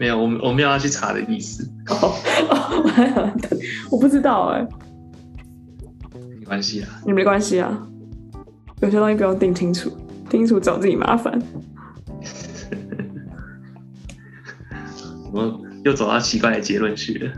[0.00, 1.62] 没有，我我没有要去查的意思。
[1.88, 2.14] 哦，
[2.48, 3.30] 哦
[3.90, 4.66] 我不知道哎。
[6.38, 7.86] 没关系啊，你没关系啊。
[8.80, 9.90] 有些东西不用定清楚，
[10.30, 11.38] 定清楚找自己麻烦。
[15.32, 17.30] 我又走到奇怪的结论去了。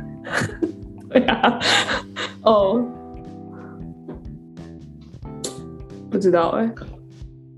[1.10, 1.58] 对啊。
[2.42, 2.86] 哦。
[6.10, 6.72] 不知道哎、欸，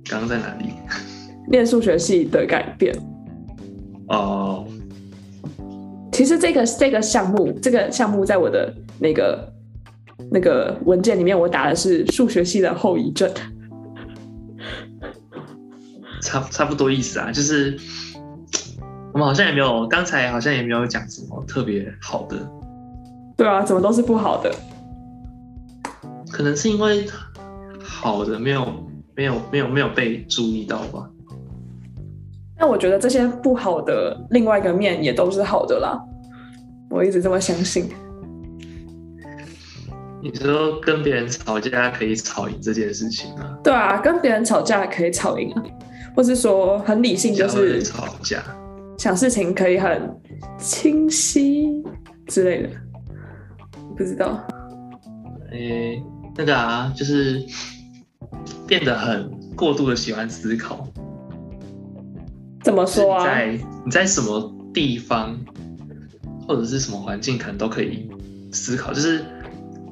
[0.09, 0.71] 刚刚在哪里？
[1.51, 2.97] 念数学系的改变。
[4.09, 4.67] 哦，
[6.15, 9.53] 其实这个这个项目，这个项目在我的那个
[10.31, 13.29] 那个文件里面，我打的是数学系的后遗症。
[16.23, 17.77] 差差不多意思啊，就是
[19.13, 22.37] 我们好像也没有，刚才好像也没有讲什么特别好的。
[23.37, 24.55] 对啊，怎么都是不好的？
[26.31, 27.09] 可能是因为。
[27.83, 28.65] 好的，没有，
[29.17, 31.11] 没有，没有，没有被注意到吧？
[32.59, 36.01] 那我觉得这些不好的另外一个面也都是好的啦，
[36.91, 37.89] 我一直这么相信。
[40.23, 43.59] 你说跟别人吵架可以吵赢这件事情啊？
[43.63, 45.63] 对啊，跟别人吵架可以吵赢啊，
[46.17, 48.43] 或是说很理性，就是吵架，
[48.99, 50.11] 想事情可以很
[50.59, 51.83] 清晰
[52.27, 52.71] 之类的，
[53.97, 54.43] 不知道。
[55.51, 56.03] 诶、欸，
[56.37, 57.43] 那个啊，就是。
[58.67, 60.89] 变得很过度的喜欢思考，
[62.65, 63.25] 怎么说啊？
[63.25, 65.39] 在你在什么地方
[66.49, 68.11] 或者是什么环境，可能都可以
[68.53, 68.93] 思考。
[68.93, 69.23] 就是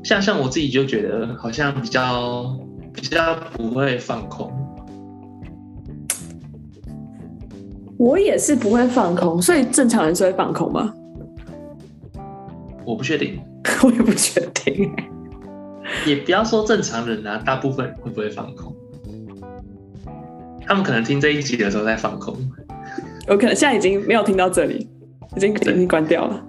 [0.03, 2.59] 像像我自己就觉得，好像比较
[2.95, 4.51] 比较不会放空。
[7.99, 10.93] 我也是不会放空，所以正常人是会放空吗？
[12.85, 13.39] 我不确定，
[13.85, 14.91] 我也不确定。
[16.07, 18.75] 也不要说正常人啊，大部分会不会放空？
[20.67, 22.35] 他们可能听这一集的时候在放空。
[23.29, 24.89] 我可能现在已经没有听到这里，
[25.37, 26.45] 已经已经关掉了，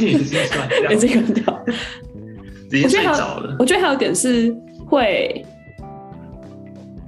[0.00, 1.64] 已经关掉了，已经关掉了。
[2.72, 3.56] 已经睡着了。
[3.58, 4.52] 我觉得还有点是
[4.88, 5.44] 会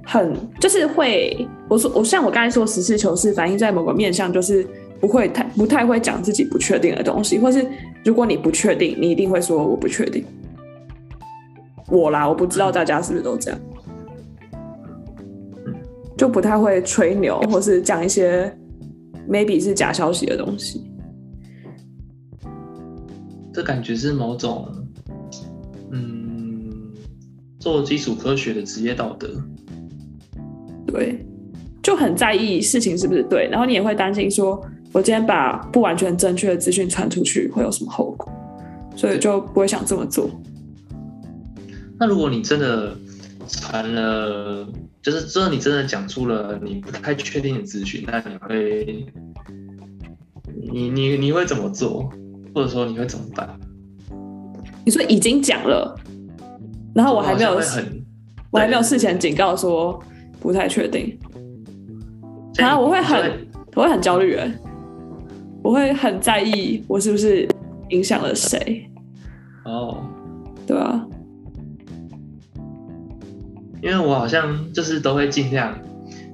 [0.07, 4.65] 很，就是会，我说我像我刚才说实事求是，反映在某个面向，就是
[5.01, 7.67] 不会太不太会讲自己不确定的东西，或是
[8.05, 10.25] 如果你不确定，你一定会说我不确定。
[11.89, 13.61] 我啦，我不知道大家是不是都这样，
[16.19, 18.53] 就不太会吹牛，或是讲一些
[19.31, 20.85] maybe 是假消息的东西。
[23.55, 24.69] 这感觉是某种，
[25.93, 26.71] 嗯，
[27.61, 29.29] 做基础科学的职业道德。
[30.89, 31.25] 对，
[31.83, 34.61] 就很在意事情是不是对，然后你也会担心说，
[34.91, 38.29] 我今天把不完全正确的资讯传出去会有什么后果，
[38.97, 40.29] 所以就不会想这么做。
[41.97, 42.97] 那如果你真的
[43.47, 44.67] 传了，
[45.01, 49.07] 就是之后你真的讲出了你不太确定的资讯，那你会，
[50.73, 52.11] 你你你会怎么做？
[52.55, 53.49] 或者说你会怎么办？
[54.85, 55.95] 你说已经讲了，
[56.95, 57.61] 然后我还没有，
[58.51, 60.03] 我还没有事前警告说
[60.41, 61.17] 不太确定，
[62.57, 63.47] 然后我会很，
[63.77, 64.53] 我会很焦虑哎，
[65.63, 67.47] 我会很在意我是不是
[67.91, 68.91] 影响了谁？
[69.65, 70.03] 哦，
[70.67, 71.07] 对啊。
[73.83, 75.79] 因为我好像就是都会尽量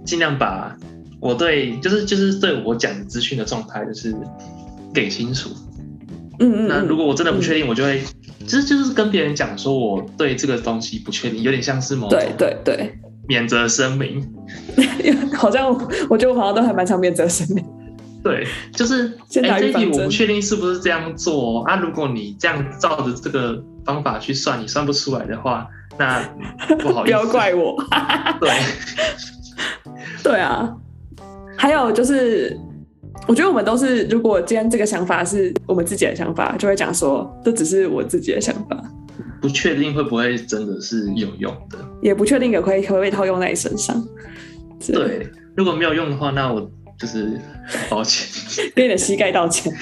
[0.05, 0.77] 尽量把
[1.21, 4.15] 我对就是就是对我讲资讯的状态就是
[4.93, 5.51] 给清楚。
[6.39, 6.69] 嗯嗯。
[6.69, 8.03] 那如果我真的不确定，我就会
[8.41, 14.27] 其实就是跟别人讲说我对这个东西不确定，有点像是某种对对对免责声明。
[15.35, 15.69] 好像
[16.09, 17.65] 我觉得我好像都还蛮常免责声明。
[18.23, 21.77] 对，就是哎，这一题我不确定是不是这样做啊。
[21.77, 25.69] 如果你这样照着这个方法去算，你算不出来的话。
[25.97, 26.21] 那
[26.81, 27.77] 不好意思，不要怪我。
[28.41, 28.51] 对，
[30.23, 30.75] 对啊。
[31.57, 32.59] 还有就是，
[33.29, 38.77] 我觉得我们都是，如果今天这个想法是我们自己的想法，就会讲说这只是我自己的想法，
[39.41, 44.05] 不确定会不会真的是有用的，也不确定可不可以可不可以套用在你身上。
[44.89, 46.69] 对，如果没有用的话，那我
[46.99, 47.41] 就是
[47.89, 48.27] 抱歉，
[48.75, 49.73] 跟你的膝盖道歉。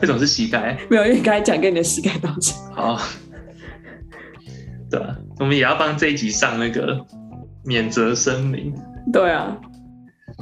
[0.00, 0.78] 为什么是膝盖？
[0.88, 2.56] 没有，因为你刚才讲跟你的膝盖道歉。
[2.74, 3.00] 好。
[4.90, 6.98] 对啊，我们也要帮这一集上那个
[7.62, 8.72] 免责声明。
[9.12, 9.54] 对啊，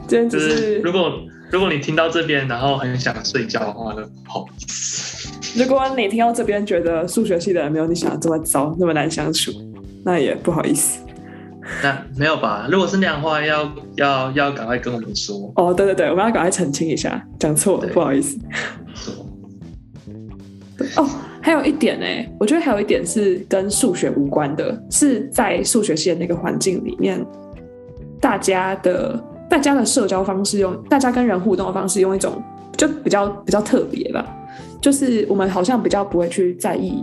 [0.07, 1.21] 今天只是，就是如果
[1.51, 5.29] 如果你听到这边，然后很想睡觉的话，那不好意思。
[5.61, 9.51] 如果你听到这边觉得数学系的人没有你想的这么糟，那么难相处，
[10.05, 11.01] 那也不好意思。
[11.83, 12.69] 那没有吧？
[12.71, 15.53] 如果是那样的话，要要要赶快跟我们说。
[15.57, 18.39] 哦，对对对，我们要赶快澄清一下，讲错了，不好意思。
[20.97, 21.09] 哦，
[21.41, 22.07] 还有一点呢，
[22.39, 27.25] 我觉得还有一点是跟数学无关的，是在数学系的那个环境里面，
[28.21, 32.43] 大家的大家的社交方式用，大家跟人互动的方式用一种
[32.77, 34.25] 就比较比较特别吧，
[34.81, 37.03] 就是我们好像比较不会去在意。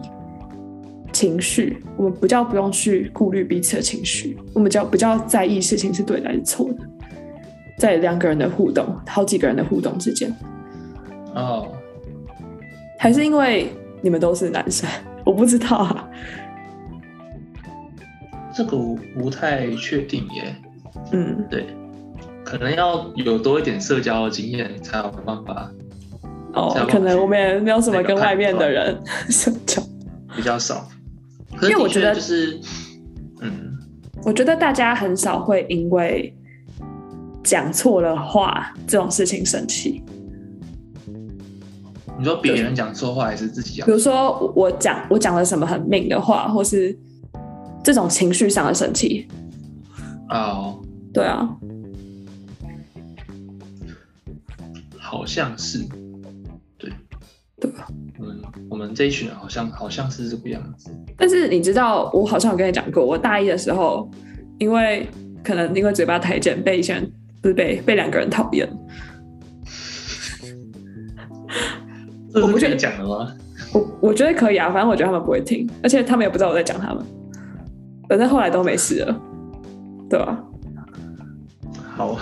[1.13, 6.75] 情绪，我们比较不用去顾虑彼此的情绪，我们比较比较在意事情是对还是错的，
[7.77, 10.35] 在两个人的互动，好几个人的互动之间，
[11.35, 11.71] 哦，
[12.99, 14.89] 还是因为你们都是男生，
[15.23, 16.09] 我不知道啊，
[18.53, 20.55] 这个我不太确定耶，
[21.11, 21.67] 嗯，对，
[22.43, 25.71] 可能要有多一点社交的经验才有办法，
[26.53, 28.99] 哦，可能我们也没有什么跟外面的人
[29.29, 29.81] 社交，
[30.35, 30.87] 比较少。
[31.61, 32.59] 因为我觉得就是，
[33.41, 33.77] 嗯，
[34.23, 36.35] 我觉得大家很少会因为
[37.43, 40.03] 讲错了话这种事情生气。
[42.17, 43.85] 你说别人讲错话还是自己讲？
[43.85, 46.97] 比如说我讲我讲了什么很命的话，或是
[47.83, 49.27] 这种情绪上的生气。
[50.29, 50.79] 哦，
[51.13, 51.49] 对啊，
[54.97, 56.02] 好像是，对，
[57.63, 57.87] 对吧？
[58.19, 60.91] 嗯，我们这一群人好像好像是这个样子。
[61.15, 64.11] 但是你知道，我好像有跟你讲过，我大一的时候，
[64.57, 65.07] 因为
[65.41, 67.09] 可能因为嘴巴太贱，被一些人
[67.41, 68.69] 不是被被两个人讨厌。
[72.33, 73.33] 我不觉得讲了吗？
[73.73, 77.01] 我我觉得可以啊，反正我觉得他们不会听，而且他们也不知道我在讲他们。
[78.09, 79.21] 反正后来都没事了，
[80.09, 80.43] 对吧？
[81.95, 82.17] 好。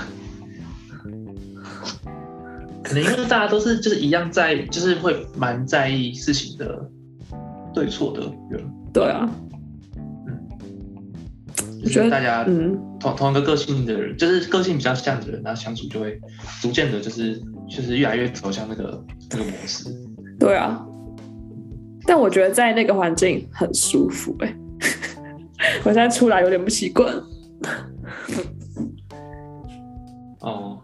[2.92, 6.92] 可能因为大家都是就是一样在，就是会蛮在意事情的
[7.74, 8.70] 对错的人。
[8.92, 9.34] 对啊，
[10.28, 10.38] 嗯，
[11.82, 16.20] 我觉得大家嗯同同一个个性的人，就是个性比较像的人，然后相处就会
[16.62, 19.88] 逐渐的，就是就是越来越走向那个那个模式。
[20.38, 20.86] 对啊，
[22.06, 24.56] 但我觉得在那个环境很舒服哎、欸，
[25.86, 27.10] 我现在出来有点不习惯。
[30.42, 30.81] 哦。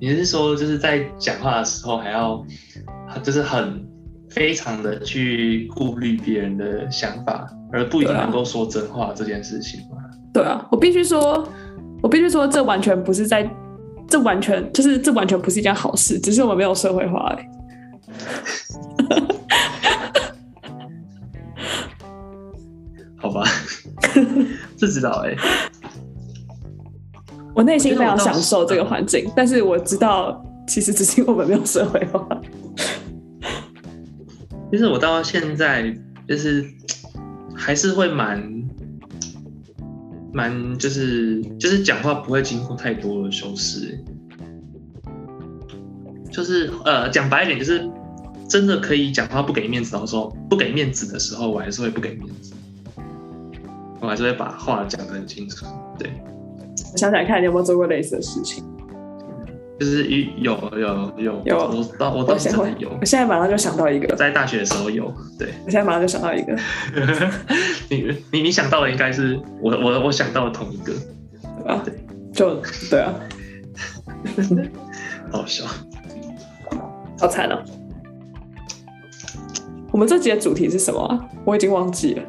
[0.00, 2.44] 你是说，就是在讲话的时候还要，
[3.22, 3.82] 就是很
[4.28, 9.96] 非常的去顾虑别人的想法，而不一定能够说真话这件事情吗？
[10.32, 11.48] 对啊，我必须说，
[12.02, 13.48] 我必须说，这完全不是在，
[14.08, 17.46] 这完全就是这完全不是一件好事，只是我们没有社会化而已。
[23.16, 23.42] 好吧，
[24.78, 25.34] 不知道哎。
[27.54, 32.26] 我内心非常享受这个环境，但是我知道，其实只是我们没有社会化。
[34.72, 35.96] 其实我到现在
[36.28, 36.66] 就是
[37.54, 38.42] 还是会蛮
[40.32, 43.96] 蛮就是就是讲话不会经过太多的修饰，
[46.32, 47.88] 就是呃讲白一点，就是
[48.48, 52.52] 真的可以讲话不给面子，然后说不给面子的时候，我还是会不给面子，
[54.00, 55.64] 我还是会把话讲得很清楚，
[55.96, 56.10] 对。
[56.96, 58.64] 想想看，你有没有做过类似的事情？
[59.76, 60.04] 就是
[60.38, 63.04] 有有有有，有我到我到现在有我。
[63.04, 65.12] 现在马上就想到一个，在大学的时候有。
[65.36, 66.56] 对，我现在马上就想到一个。
[67.90, 70.92] 你你你想到的应该是我我我想到的同一个，
[71.60, 71.94] 对啊，对，
[72.32, 73.12] 就对啊，
[75.32, 75.64] 好笑，
[77.18, 77.60] 好惨哦。
[79.90, 81.28] 我们这集的主题是什么啊？
[81.44, 82.22] 我已经忘记了。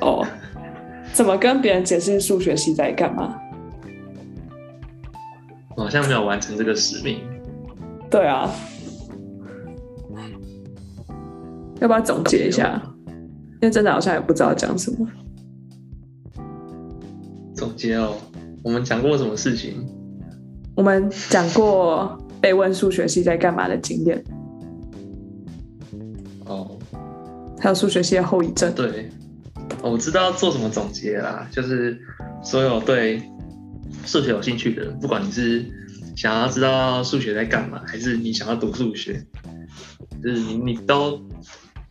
[0.00, 0.24] 哦。
[1.16, 3.40] 怎么跟别人解释数学系在干嘛？
[5.74, 7.20] 我好像没有完成这个使命。
[8.10, 8.50] 对啊，
[11.80, 12.82] 要不要总结一下？
[13.06, 15.08] 因为真的好像也不知道讲什么。
[17.54, 18.14] 总结哦，
[18.62, 19.88] 我们讲过什么事情？
[20.74, 24.22] 我们讲过被问数学系在干嘛的经验。
[26.44, 26.76] 哦，
[27.58, 28.70] 还有数学系的后遗症。
[28.74, 29.10] 对。
[29.82, 31.98] 我知道做什么总结啦，就是
[32.42, 33.22] 所有对
[34.04, 35.64] 数学有兴趣的人，不管你是
[36.16, 39.24] 想要知道数学在干嘛，还是你想要读数学，
[40.22, 41.20] 就是你你都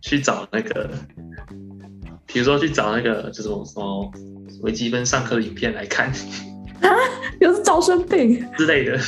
[0.02, 0.90] 去找那个，
[2.26, 4.12] 比如说去找那个就是什么
[4.62, 6.10] 微积分上课的影片来看
[6.82, 6.90] 啊，
[7.40, 9.00] 又是招生病之类的。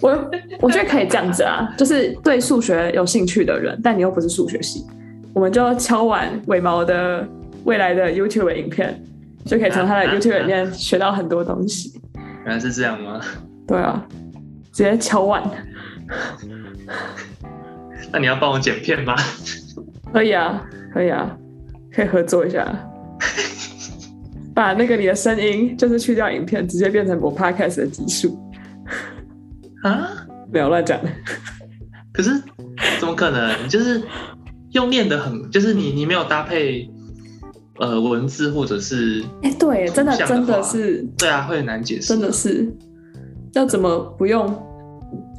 [0.00, 0.30] 我
[0.60, 4.86] 我觉得可以这样子啊，就是对数学有兴趣的人，但你又不是数学系，
[5.34, 7.28] 我们就敲完尾毛的。
[7.66, 9.02] 未来的 YouTube 影片
[9.44, 12.00] 就可以从他的 YouTube 里面学到很多东西。
[12.44, 13.20] 原来是这样吗？
[13.66, 14.06] 对啊，
[14.72, 15.42] 直接敲碗。
[18.12, 19.14] 那你要帮我剪片吗？
[20.12, 20.64] 可以啊，
[20.94, 21.36] 可以啊。
[21.92, 22.62] 可以合作一下，
[24.54, 28.38] 把那个你的声音就是去掉影片，直接变成我 podcast 的集数
[29.82, 30.10] 啊？
[30.52, 31.00] 没有乱讲。
[32.12, 32.38] 可是
[33.00, 33.66] 怎么可能？
[33.66, 34.02] 就是
[34.72, 36.86] 用念的很，就是你你没有搭配
[37.78, 42.72] 呃文字或者是哎、欸，对，真的真的是对啊，会很难解释，真的是
[43.52, 44.44] 要怎么不用？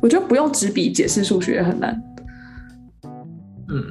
[0.01, 2.01] 我觉得不用纸笔解释数学也很难。
[3.69, 3.83] 嗯，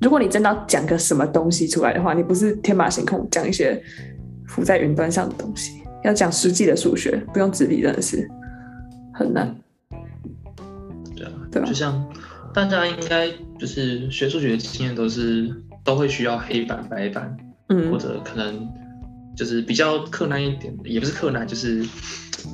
[0.00, 3.82] 如果你真的要讲个什么东西出来的话，你不是天马行空讲一些
[4.46, 8.28] 浮在云端上的东西，要讲实际的数学，不用纸笔真的是
[9.12, 9.54] 很难。
[11.16, 12.06] 对啊，对啊，就像。
[12.54, 13.28] 大家应该
[13.58, 15.52] 就是学数学的经验都是
[15.82, 17.36] 都会需要黑板白板，
[17.68, 18.68] 嗯，或者可能
[19.36, 21.84] 就是比较克难一点，也不是克难，就是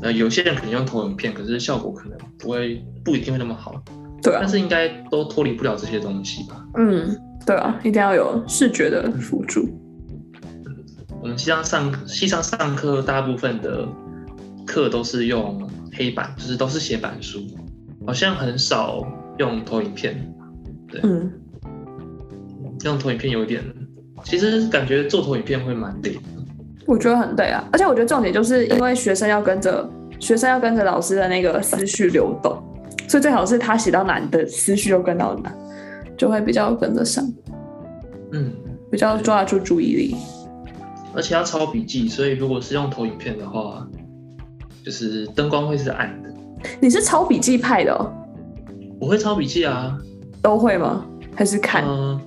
[0.02, 3.82] 呃有些人可能用投影片，可是效果可能不会不一定会那么好，
[4.22, 6.64] 对啊，但是应该都脱离不了这些东西吧？
[6.76, 9.68] 嗯，对啊，一定要有视觉的辅助。
[11.22, 13.86] 我们西上上西上上课大部分的
[14.66, 17.40] 课都是用黑板，就是都是写板书，
[18.06, 19.06] 好像很少。
[19.38, 20.34] 用投影片，
[20.86, 21.32] 对，嗯，
[22.84, 23.64] 用投影片有点，
[24.24, 26.20] 其实感觉做投影片会蛮累的。
[26.86, 32.60] 我觉得很累啊，而且我觉得重点就是因为学生要跟着学生要跟着老师的那个思绪流动，
[33.08, 35.52] 所以最好是他写到哪，你的思绪就跟到哪，
[36.16, 37.24] 就会比较跟得上，
[38.32, 38.52] 嗯，
[38.90, 40.16] 比较抓得住注意力。
[41.14, 43.86] 而且要抄笔记，所以如果是用投影片的话，
[44.84, 46.30] 就是灯光会是暗的。
[46.80, 48.12] 你是抄笔记派的哦？
[49.00, 49.96] 我会抄笔记啊，
[50.42, 51.04] 都会吗？
[51.34, 51.84] 还是看？
[51.86, 52.20] 嗯，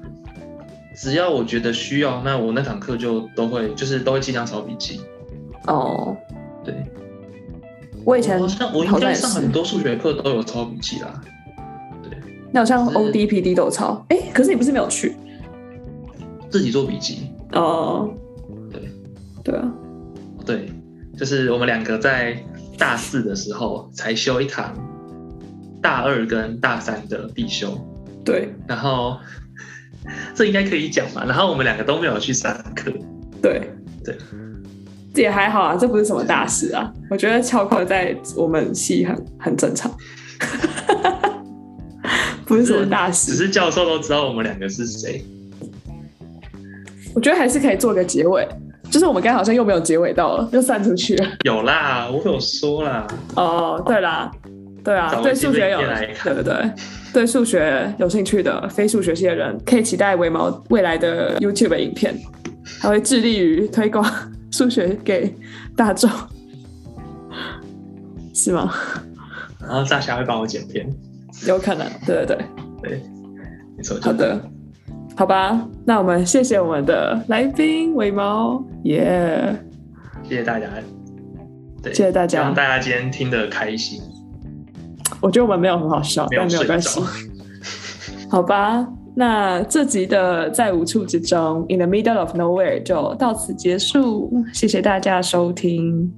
[1.03, 5.01] 只要我觉得需要，那我那堂课就都会，就是都会尽量抄笔记。
[5.67, 6.15] 哦，
[6.63, 6.73] 对，
[8.05, 11.21] 我以前好像我应该上很多数学课都有抄笔记啦。
[12.01, 12.17] 对，
[12.53, 14.01] 那好像 O D P D 都有抄。
[14.07, 15.17] 哎，可是你不是没有去？
[16.49, 17.27] 自己做笔记。
[17.51, 18.09] 哦，
[18.71, 18.81] 对，
[19.43, 19.73] 对啊，
[20.45, 20.71] 对，
[21.17, 22.41] 就是我们两个在
[22.77, 24.73] 大四的时候才修一堂。
[25.81, 27.77] 大二跟大三的必修，
[28.23, 29.17] 对，然后
[30.35, 31.23] 这应该可以讲吧？
[31.27, 32.91] 然后我们两个都没有去上课，
[33.41, 33.69] 对
[34.03, 34.15] 对，
[35.13, 36.91] 这也还好啊，这不是什么大事啊。
[37.09, 39.91] 我觉得翘课在我们系很很正常，
[42.45, 45.23] 不是什么大事，只是教授都知道我们两个是谁。
[47.15, 48.47] 我觉得还是可以做个结尾，
[48.89, 51.27] 就是我们刚才好像又没有结尾到了，又散出去了。
[51.43, 53.07] 有啦，我有说啦。
[53.35, 54.31] 哦，对啦。
[54.83, 55.79] 对啊，对数学有
[56.23, 56.71] 对不对？
[57.13, 62.15] 对数学有兴趣的非数学系的人，可以期待微毛未来的 YouTube 影片，
[62.81, 64.03] 还会致力于推广
[64.51, 65.33] 数学给
[65.77, 66.09] 大众，
[68.33, 68.73] 是吗？
[69.61, 70.85] 然后大侠会帮我剪片，
[71.47, 72.37] 有可能，对对对
[72.81, 73.01] 对，
[73.77, 73.97] 没错。
[74.01, 74.41] 好的，
[75.15, 79.55] 好吧，那我们谢谢我们的来宾微毛，耶、
[80.23, 80.27] yeah！
[80.27, 80.67] 谢谢大家，
[81.81, 84.01] 对，谢谢大家，希望大家今天听得开心。
[85.21, 87.01] 我觉得我们没有很好笑，但没有关系。
[88.29, 94.31] 好吧，那这集的在无处之中，In the middle of nowhere 就到此结束。
[94.53, 96.11] 谢谢大家收听。